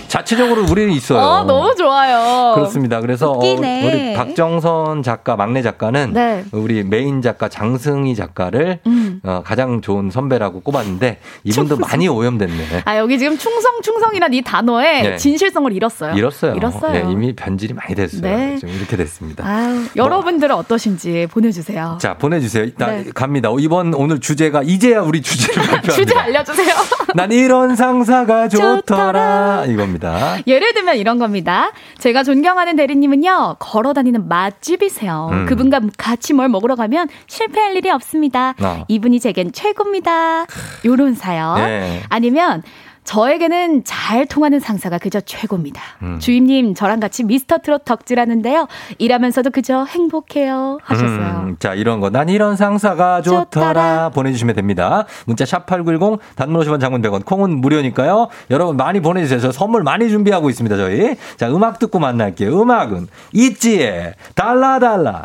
[0.09, 1.19] 자체적으로 우리는 있어요.
[1.19, 2.55] 어, 너무 좋아요.
[2.55, 3.01] 그렇습니다.
[3.01, 3.87] 그래서 어, 웃기네.
[3.87, 6.45] 우리 박정선 작가 막내 작가는 네.
[6.53, 9.21] 우리 메인 작가 장승희 작가를 음.
[9.23, 12.83] 어, 가장 좋은 선배라고 꼽았는데 이분도 많이 오염됐네.
[12.85, 15.17] 아 여기 지금 충성 충성이란 이 단어에 네.
[15.17, 16.15] 진실성을 잃었어요.
[16.17, 16.55] 잃었어요.
[16.55, 16.95] 잃었어요.
[16.95, 18.23] 예, 이미 변질이 많이 됐어요.
[18.23, 18.57] 네.
[18.59, 19.47] 지금 이렇게 됐습니다.
[19.47, 21.99] 아유, 여러분들은 어떠신지 보내주세요.
[22.01, 22.67] 자 보내주세요.
[22.77, 23.05] 나 네.
[23.15, 23.51] 갑니다.
[23.59, 25.93] 이번 오늘 주제가 이제야 우리 주제를 발표합니다.
[25.93, 26.75] 주제 알려주세요.
[27.15, 29.65] 난 이런 상사가 좋더라 좋더라.
[29.67, 30.37] 이겁니다.
[30.47, 31.73] 예를 들면 이런 겁니다.
[31.99, 35.29] 제가 존경하는 대리님은요, 걸어 다니는 맛집이세요.
[35.33, 35.47] 음.
[35.47, 38.55] 그분과 같이 뭘 먹으러 가면 실패할 일이 없습니다.
[38.61, 38.85] 어.
[38.89, 40.47] 이분이 제겐 최고입니다.
[40.85, 41.57] 요런 사연.
[41.57, 42.03] 네.
[42.09, 42.63] 아니면,
[43.09, 45.81] 저에게는 잘 통하는 상사가 그저 최고입니다.
[46.03, 46.19] 음.
[46.19, 48.69] 주임님, 저랑 같이 미스터 트롯 덕질하는데요.
[48.99, 50.77] 일하면서도 그저 행복해요.
[50.83, 51.45] 하셨어요.
[51.47, 52.11] 음, 자, 이런 거.
[52.11, 53.45] 난 이런 상사가 좋더라.
[53.45, 54.09] 좋더라.
[54.11, 55.07] 보내주시면 됩니다.
[55.25, 58.29] 문자 샵8910, 단문 50원 장문 100원, 콩은 무료니까요.
[58.51, 59.41] 여러분 많이 보내주세요.
[59.41, 61.17] 저 선물 많이 준비하고 있습니다, 저희.
[61.39, 62.61] 자, 음악 듣고 만날게요.
[62.61, 65.25] 음악은 있지의 달라달라.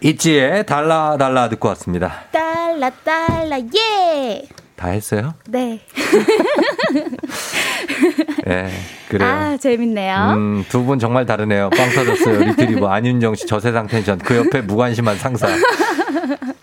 [0.00, 2.12] 있지의 달라달라 듣고 왔습니다.
[2.30, 4.63] 달라 달라 예.
[4.76, 5.34] 다 했어요?
[5.48, 5.80] 네.
[8.48, 8.70] 예,
[9.08, 9.28] 그래요.
[9.28, 10.34] 아, 재밌네요.
[10.36, 11.70] 음, 두 분 정말 다르네요.
[11.70, 12.40] 빵 터졌어요.
[12.40, 14.18] 리트리버 안윤정 씨 저세상 텐션.
[14.18, 15.46] 그 옆에 무관심한 상사.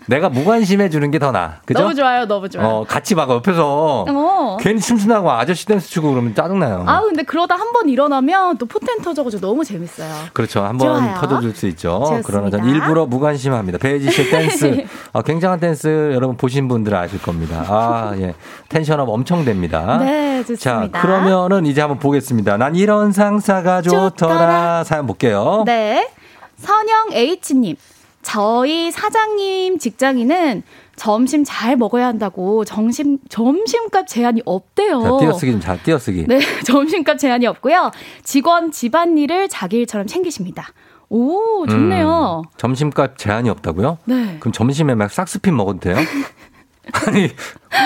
[0.06, 1.56] 내가 무관심해 주는 게 더 나아.
[1.64, 1.82] 그죠?
[1.82, 2.66] 너무 좋아요, 너무 좋아요.
[2.66, 4.56] 어, 같이 막 옆에서 어.
[4.60, 6.84] 괜히 춤추나고 아저씨 댄스 추고 그러면 짜증나요.
[6.86, 10.12] 아 근데 그러다 한 번 일어나면 또 포텐 터져가지고 너무 재밌어요.
[10.34, 10.62] 그렇죠.
[10.62, 11.14] 한번 좋아요.
[11.20, 11.98] 터져줄 수 있죠.
[12.00, 12.26] 좋습니다.
[12.26, 13.78] 그러나 전 일부러 무관심합니다.
[13.78, 14.84] 배지 씨의 댄스.
[15.14, 17.64] 아, 굉장한 댄스 여러분 보신 분들은 아실 겁니다.
[17.68, 18.34] 아, 예.
[18.68, 19.98] 텐션업 엄청 됩니다.
[20.00, 20.60] 네, 좋습니다.
[20.60, 22.56] 자, 그러면은 이제 한번 보겠습니다.
[22.58, 24.10] 난 이런 상사가 좋더라.
[24.10, 24.84] 좋더라.
[24.84, 25.62] 사연 볼게요.
[25.66, 26.10] 네.
[26.58, 27.76] 선영 H님.
[28.22, 30.62] 저희 사장님 직장인은
[30.96, 35.02] 점심 잘 먹어야 한다고 점심 점심값 제한이 없대요.
[35.02, 36.26] 자, 띄어쓰기 좀 잘 띄어쓰기.
[36.28, 37.90] 네, 점심값 제한이 없고요.
[38.22, 40.68] 직원 집안일을 자기 일처럼 챙기십니다.
[41.08, 42.42] 오, 좋네요.
[42.46, 43.98] 음, 점심값 제한이 없다고요?
[44.04, 44.36] 네.
[44.40, 45.96] 그럼 점심에 막 싹스핀 먹어도 돼요?
[47.06, 47.28] 아니,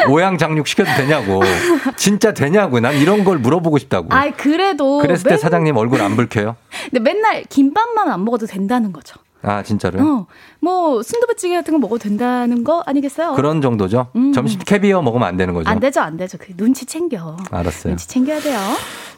[0.08, 1.42] 오양 장육 시켜도 되냐고.
[1.96, 2.80] 진짜 되냐고.
[2.80, 4.08] 난 이런 걸 물어보고 싶다고.
[4.10, 4.98] 아이, 그래도.
[4.98, 6.56] 그랬을 때 맨- 사장님 얼굴 안 붉혀요?
[6.90, 9.16] 근데 맨날 김밥만 안 먹어도 된다는 거죠.
[9.46, 10.02] 아, 진짜로요?
[10.04, 10.26] 어,
[10.60, 13.34] 뭐, 순두부찌개 같은 거 먹어도 된다는 거 아니겠어요?
[13.34, 14.08] 그런 정도죠?
[14.16, 14.32] 음.
[14.32, 15.70] 점심 캐비어 먹으면 안 되는 거죠?
[15.70, 16.36] 안 되죠, 안 되죠.
[16.38, 17.36] 그 눈치 챙겨.
[17.52, 17.92] 알았어요.
[17.92, 18.58] 눈치 챙겨야 돼요.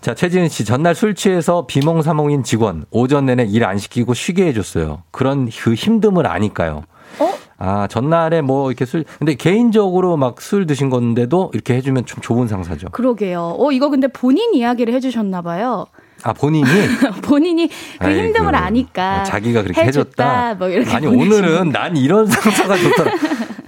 [0.02, 5.02] 자, 최지은 씨, 전날 술 취해서 비몽사몽인 직원, 오전 내내 일 안 시키고 쉬게 해줬어요.
[5.10, 6.84] 그런 그 힘듦을 아니까요.
[7.20, 7.34] 어?
[7.56, 12.46] 아, 전날에 뭐 이렇게 술, 근데 개인적으로 막 술 드신 건데도 이렇게 해주면 좀 좋은
[12.48, 12.90] 상사죠.
[12.90, 13.56] 그러게요.
[13.58, 15.86] 어, 이거 근데 본인 이야기를 해주셨나봐요.
[16.22, 16.66] 아, 본인이?
[17.22, 19.20] 본인이 그 아이고, 힘듦을 아니까.
[19.20, 20.54] 아, 자기가 그렇게 해줬다.
[20.54, 23.12] 뭐 이렇게 아니, 오늘은 난 이런 상사가 좋더라.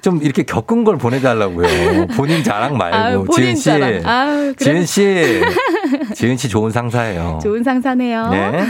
[0.03, 2.07] 좀 이렇게 겪은 걸 보내달라고요.
[2.17, 2.97] 본인 자랑 말고.
[2.97, 3.65] 아유, 본인 지은 씨.
[3.65, 4.07] 자랑.
[4.07, 5.41] 아유, 지은 씨.
[6.15, 7.39] 지은 씨 좋은 상사예요.
[7.43, 8.29] 좋은 상사네요.
[8.31, 8.67] 네.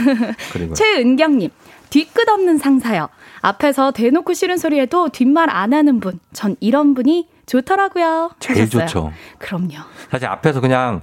[0.51, 0.73] 그리고.
[0.73, 1.49] 최은경님,
[1.89, 3.07] 뒤끝 없는 상사요.
[3.41, 6.19] 앞에서 대놓고 싫은 소리 해도 뒷말 안 하는 분.
[6.33, 8.31] 전 이런 분이 좋더라고요.
[8.39, 8.85] 제일 하셨어요.
[8.85, 9.11] 좋죠.
[9.39, 9.73] 그럼요.
[10.11, 11.01] 사실 앞에서 그냥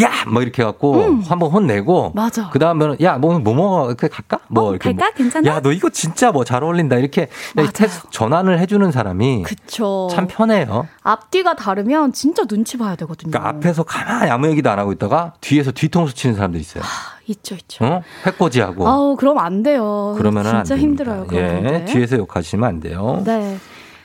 [0.00, 0.10] 야!
[0.28, 1.22] 뭐 이렇게 해갖고 음.
[1.28, 2.50] 한번 혼내고 맞아.
[2.50, 3.86] 그 다음에는 야, 뭐, 뭐 먹어?
[3.86, 4.40] 이렇게 갈까?
[4.48, 5.04] 뭐 이렇게 갈까?
[5.06, 5.48] 뭐, 괜찮아?
[5.48, 6.96] 야, 너 이거 진짜 뭐 잘 어울린다.
[6.96, 7.28] 이렇게
[7.72, 10.08] 테스- 전환을 해주는 사람이 그쵸.
[10.10, 10.88] 참 편해요.
[11.02, 13.30] 앞뒤가 다르면 진짜 눈치 봐야 되거든요.
[13.30, 16.82] 그러니까 앞에서 가만히 아무 얘기도 안 하고 있다가 뒤에서 뒤통수 치는 사람도 있어요.
[17.26, 17.84] 있죠, 있죠.
[17.84, 18.02] 어?
[18.26, 18.86] 해코지하고.
[18.88, 20.14] 아우, 그럼 안 돼요.
[20.18, 20.80] 그러면은 안 진짜.
[20.80, 21.26] 힘들어요.
[21.32, 21.84] 예.
[21.86, 23.22] 뒤에서 욕하시면 안 돼요.
[23.24, 23.58] 네.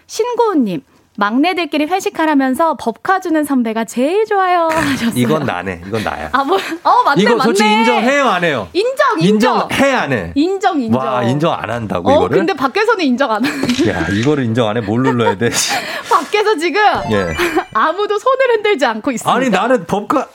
[0.07, 0.81] 신고은님.
[1.19, 4.69] 막내들끼리 회식하라면서 법카 주는 선배가 제일 좋아요.
[4.71, 5.11] 하셨어요.
[5.15, 5.81] 이건 나네.
[5.85, 6.29] 이건 나야.
[6.31, 7.43] 아, 뭐, 어, 맞네, 이거 맞네.
[7.43, 8.67] 솔직히 인정해요, 안 해요?
[8.71, 9.59] 인정, 인정.
[9.69, 10.31] 인정해, 안 해?
[10.35, 11.01] 인정, 인정.
[11.01, 12.37] 와, 인정 안 한다고, 어, 이거를?
[12.37, 13.89] 근데 밖에서는 인정 안 하네.
[13.89, 14.81] 야, 이거를 인정 안 해?
[14.81, 15.49] 뭘 눌러야 돼?
[16.09, 17.35] 밖에서 지금 예.
[17.73, 19.31] 아무도 손을 흔들지 않고 있습니다.
[19.35, 20.27] 아니 나는 법카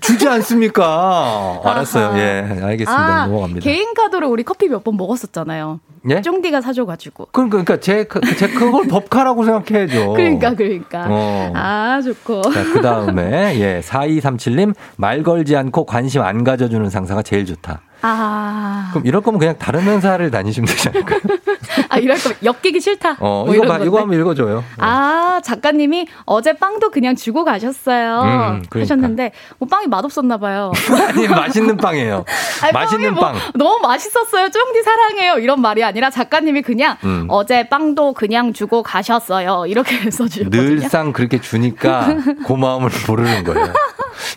[0.00, 1.60] 주지 않습니까?
[1.64, 2.18] 알았어요.
[2.18, 2.92] 예, 알겠습니다.
[2.92, 3.64] 아, 넘어갑니다.
[3.64, 5.80] 개인 카드로 우리 커피 몇 번 먹었었잖아요.
[6.10, 6.20] 예?
[6.22, 7.28] 쫑디가 사줘가지고.
[7.32, 10.14] 그러니까, 그러니까 제, 그- 제 그걸 법카라고 생각해야죠.
[10.16, 11.06] 그러니까, 그러니까.
[11.08, 11.52] 어.
[11.54, 12.42] 아, 좋고.
[12.42, 17.82] 자, 그 다음에, 예, 4237님, 말 걸지 않고 관심 안 가져주는 상사가 제일 좋다.
[18.02, 21.20] 아, 그럼 이럴 거면 그냥 다른 회사를 다니시면 되지 않을까요?
[21.88, 23.16] 아 이럴 거면 엮이기 싫다.
[23.20, 24.00] 어, 뭐 이거 봐, 이거.
[24.00, 24.62] 한번 읽어줘요.
[24.78, 28.20] 아, 작가님이 어제 빵도 그냥 주고 가셨어요.
[28.22, 28.80] 음, 그러니까.
[28.80, 30.72] 하셨는데, 뭐 빵이 맛없었나 봐요.
[31.08, 32.24] 아니, 맛있는 빵이에요.
[32.62, 33.52] 아니, 맛있는 빵이 뭐 빵.
[33.54, 34.50] 너무 맛있었어요.
[34.50, 35.38] 쫑디 사랑해요.
[35.38, 37.26] 이런 말이 아니라 작가님이 그냥 음.
[37.28, 39.64] 어제 빵도 그냥 주고 가셨어요.
[39.66, 40.62] 이렇게 써주셨거든요.
[40.62, 43.72] 늘상 그렇게 주니까 고마움을 모르는 거예요.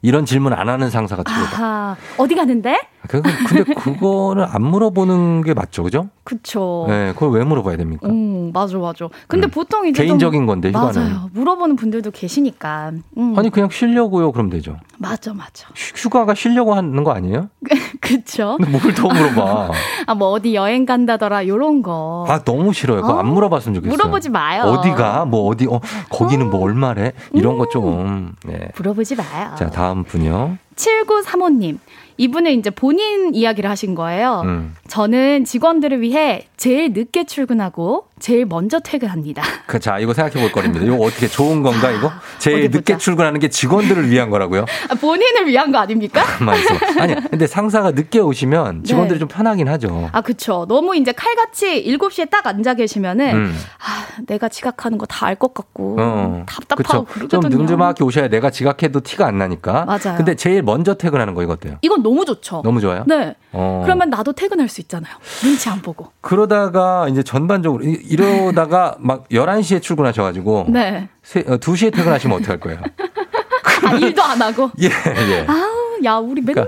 [0.00, 1.62] 이런 질문 안 하는 상사가 최고다.
[1.64, 1.96] 아하.
[2.18, 2.78] 어디 가는데?
[3.08, 6.08] 그- 근데 그거는 안 물어보는 게 맞죠, 그죠?
[6.24, 6.86] 그쵸.
[6.88, 8.08] 네, 그걸 왜 물어봐야 됩니까?
[8.08, 9.08] 음, 맞아, 맞아.
[9.26, 9.98] 근데 보통 이제.
[9.98, 11.02] 좀- 개인적인 건데, 휴가는.
[11.02, 11.30] 맞아요.
[11.32, 12.92] 물어보는 분들도 계시니까.
[13.18, 14.76] 음, 아니 그냥 쉬려고요, 그럼 되죠.
[14.98, 15.68] 맞아, 맞아.
[15.74, 17.48] 휴- 휴가가 쉬려고 하는 거 아니에요?
[18.00, 18.56] 그쵸.
[18.60, 19.70] 근데 뭘 더 물어봐?
[20.06, 22.24] 아, 뭐 어디 여행 간다더라, 요런 거.
[22.28, 23.00] 아 너무 싫어요.
[23.02, 23.96] 그거 안 어, 물어봤으면 좋겠어요.
[23.96, 24.62] 물어보지 마요.
[24.64, 25.24] 어디가?
[25.24, 25.66] 뭐 어디?
[25.66, 27.12] 어 거기는 뭐 얼마래?
[27.32, 28.34] 이런 거 좀.
[28.44, 28.68] 네.
[28.76, 29.50] 물어보지 마요.
[29.56, 30.56] 자 다음 분요.
[30.76, 31.78] 7935님.
[32.16, 34.42] 이분은 이제 본인 이야기를 하신 거예요.
[34.44, 34.74] 음.
[34.88, 39.42] 저는 직원들을 위해 제일 늦게 출근하고 제일 먼저 퇴근합니다.
[39.66, 40.84] 그, 자, 이거 생각해 볼 거랍니다.
[40.84, 42.12] 이거 어떻게 좋은 건가, 이거?
[42.38, 44.64] 제일 늦게 출근하는 게 직원들을 위한 거라고요?
[44.88, 46.22] 아, 본인을 위한 거 아닙니까?
[47.00, 49.18] 아니, 근데 상사가 늦게 오시면 직원들이 네.
[49.18, 50.08] 좀 편하긴 하죠.
[50.12, 50.66] 아, 그쵸.
[50.68, 53.54] 너무 이제 칼같이 7시에 딱 앉아 계시면은, 음.
[53.80, 56.44] 아, 내가 지각하는 거 다 알 것 같고, 어.
[56.46, 57.26] 답답하고 그쵸.
[57.28, 57.50] 그러거든요.
[57.50, 59.84] 좀 늠름하게 오셔야 내가 지각해도 티가 안 나니까.
[59.86, 60.16] 맞아요.
[60.16, 61.76] 근데 제일 먼저 퇴근하는 거 이거 어때요?
[61.82, 62.62] 이건 너무 좋죠.
[62.64, 63.04] 너무 좋아요?
[63.06, 63.34] 네.
[63.52, 63.82] 어.
[63.84, 65.12] 그러면 나도 퇴근할 수 있잖아요.
[65.42, 66.08] 눈치 안 보고.
[66.20, 71.08] 그러다가 이제 전반적으로 이- 이러다가 막 11시에 출근하셔 가지고 네.
[71.22, 72.80] 세, 어, 2시에 퇴근하시면 어떡할 거예요?
[73.84, 74.70] 아, 일도 안 하고.
[74.80, 75.44] 예, 예.
[75.48, 76.66] 아우, 야, 우리 맨날,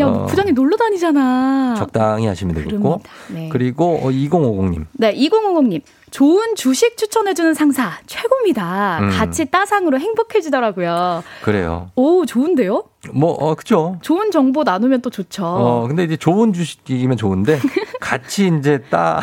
[0.00, 0.26] 야, 어.
[0.26, 1.74] 부장님 놀러 다니잖아.
[1.78, 3.00] 적당히 하시면 되겠고.
[3.28, 3.48] 네.
[3.50, 4.86] 그리고 어, 2050님.
[4.92, 5.82] 네, 2050님.
[6.10, 8.98] 좋은 주식 추천해주는 상사, 최고입니다.
[9.00, 9.10] 음.
[9.10, 11.22] 같이 따상으로 행복해지더라고요.
[11.42, 11.90] 그래요.
[11.96, 12.84] 오, 좋은데요?
[13.12, 13.98] 뭐, 어, 그죠.
[14.02, 15.44] 좋은 정보 나누면 또 좋죠.
[15.44, 17.58] 어, 근데 이제 좋은 주식이면 좋은데
[18.00, 19.20] 같이 이제 따.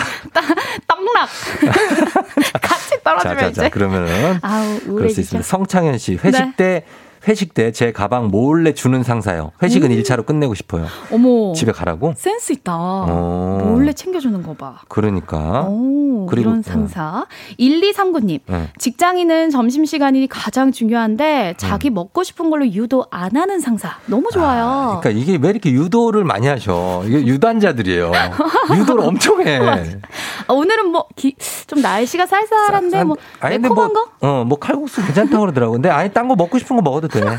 [0.87, 1.29] 떡락.
[2.61, 3.61] 같이 떨어지면 자, 자, 이제.
[3.63, 4.39] 자, 그러면은.
[4.41, 5.21] 아우, 그럴 수 우울해지죠.
[5.21, 5.47] 있습니다.
[5.47, 6.15] 성창현 씨.
[6.23, 6.53] 회식 네.
[6.55, 6.85] 때,
[7.27, 9.51] 회식 때 제 가방 몰래 주는 상사요.
[9.61, 9.95] 회식은 음.
[9.95, 10.85] 일 1차로 끝내고 싶어요.
[11.11, 11.53] 어머.
[11.53, 12.13] 집에 가라고?
[12.15, 12.73] 센스 있다.
[12.75, 13.61] 어.
[13.65, 14.81] 몰래 챙겨주는 거 봐.
[14.87, 15.65] 그러니까.
[15.67, 17.25] 오, 그리고, 이런 상사.
[17.59, 18.39] 1239님.
[18.45, 18.69] 네.
[18.77, 23.97] 직장인은 점심시간이 가장 중요한데 자기 먹고 싶은 걸로 유도 안 하는 상사.
[24.05, 24.99] 너무 좋아요.
[25.01, 27.03] 그러니까 이게 왜 이렇게 유도를 많이 하셔?
[27.05, 28.11] 이게 유단자들이에요.
[28.77, 29.57] 유도를 엄청 해.
[29.57, 31.35] 아, 오늘은 뭐, 기-
[31.67, 34.27] 좀 날씨가 쌀쌀한데 뭐, 아니, 매콤한 뭐, 거?
[34.27, 35.73] 어, 뭐 칼국수 괜찮다고 그러더라고.
[35.73, 37.37] 근데 아니, 딴거 먹고 싶은 거 먹어도 돼.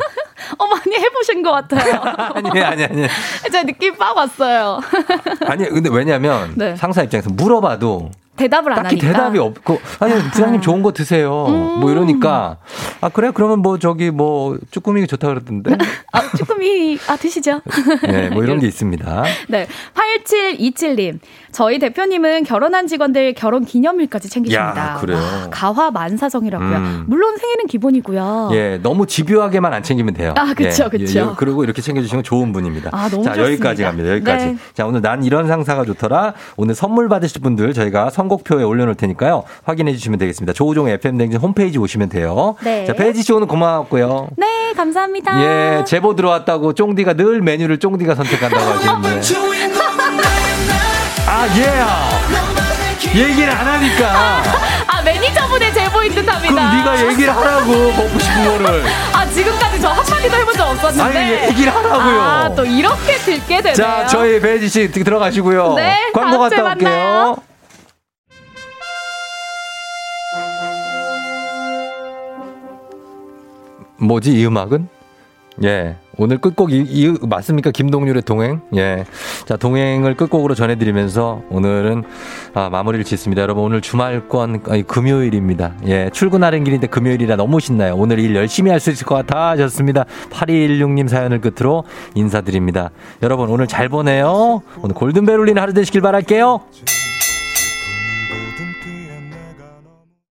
[0.58, 2.00] 어, 많이 해보신 것 같아요.
[2.34, 3.06] 아니, 아니, 아니.
[3.50, 4.80] 제가 느낌 빡 왔어요.
[5.46, 6.76] 아니, 근데 왜냐면 네.
[6.76, 9.06] 상사 입장에서 물어봐도 대답을 안 딱히 하니까.
[9.06, 11.46] 대답이 없고 아니 부장님 좋은 거 드세요
[11.80, 12.58] 뭐 이러니까
[13.00, 15.76] 아 그래 그러면 뭐 저기 뭐 쭈꾸미가 좋다 그러던데
[16.12, 17.60] 아, 쭈꾸미, 아, 드시죠?
[18.02, 19.66] 네 뭐 이런 게 있습니다 네.
[19.94, 21.18] 8727님.
[21.52, 24.94] 저희 대표님은 결혼한 직원들 결혼 기념일까지 챙기십니다.
[24.94, 25.16] 야, 그래요?
[25.18, 26.76] 와, 가화 만사성이라고요.
[26.76, 27.04] 음.
[27.06, 28.50] 물론 생일은 기본이고요.
[28.52, 30.90] 예 너무 집요하게만 안 챙기면 돼요 아, 예, 그쵸.
[30.92, 33.42] 예, 예, 그리고 이렇게 챙겨 주시면 좋은 분입니다 아, 너무 자 좋습니다.
[33.52, 34.56] 여기까지 갑니다 여기까지 네.
[34.74, 39.44] 자 오늘 난 이런 상사가 좋더라 오늘 선물 받으실 분들 저희가 선 곡표에 올려놓을 테니까요
[39.64, 42.84] 확인해 주시면 되겠습니다 조우종 FM 댕진 홈페이지 오시면 돼요 네.
[42.86, 45.42] 자 페이지 씨 오늘 고마웠고요 네, 감사합니다.
[45.42, 49.20] 예, 제보 들어왔다고 쫑디가 늘 메뉴를 쫑디가 선택한다고 하시는데.
[51.28, 53.18] 아, 예.
[53.18, 54.42] 얘기를 안 하니까.
[54.86, 56.54] 아, 매니저분의 제보인 듯 합니다.
[56.54, 58.84] 그럼 네가 얘기를 하라고 먹고 싶은 거를.
[59.12, 61.18] 아, 지금까지 저 한마디도 해본 적 없었는데.
[61.18, 62.20] 아니, 얘기를 하라고요.
[62.20, 63.74] 아, 또 이렇게 듣게 되네요.
[63.74, 65.74] 자, 저희 베이지 씨 들어가시고요.
[65.74, 66.88] 네, 광고 다음 주에 갔다 올게요.
[66.90, 67.36] 만나요.
[73.98, 74.88] 뭐지 이 음악은?
[75.64, 75.96] 예.
[76.18, 77.70] 오늘 끝곡 이, 이 맞습니까?
[77.70, 78.60] 김동률의 동행.
[78.76, 79.06] 예.
[79.46, 82.04] 자, 동행을 끝곡으로 전해 드리면서 오늘은
[82.52, 83.40] 아, 마무리를 짓습니다.
[83.40, 85.72] 여러분 오늘 주말권 아니, 금요일입니다.
[85.86, 86.10] 예.
[86.12, 87.94] 출근하는 길인데 금요일이라 너무 신나요.
[87.96, 90.04] 오늘 일 열심히 할 수 있을 것 같아 하셨습니다.
[90.30, 92.90] 8216 님 사연을 끝으로 인사드립니다.
[93.22, 94.60] 여러분 오늘 잘 보내요.
[94.82, 96.60] 오늘 골든벨 울리는 하루 되시길 바랄게요.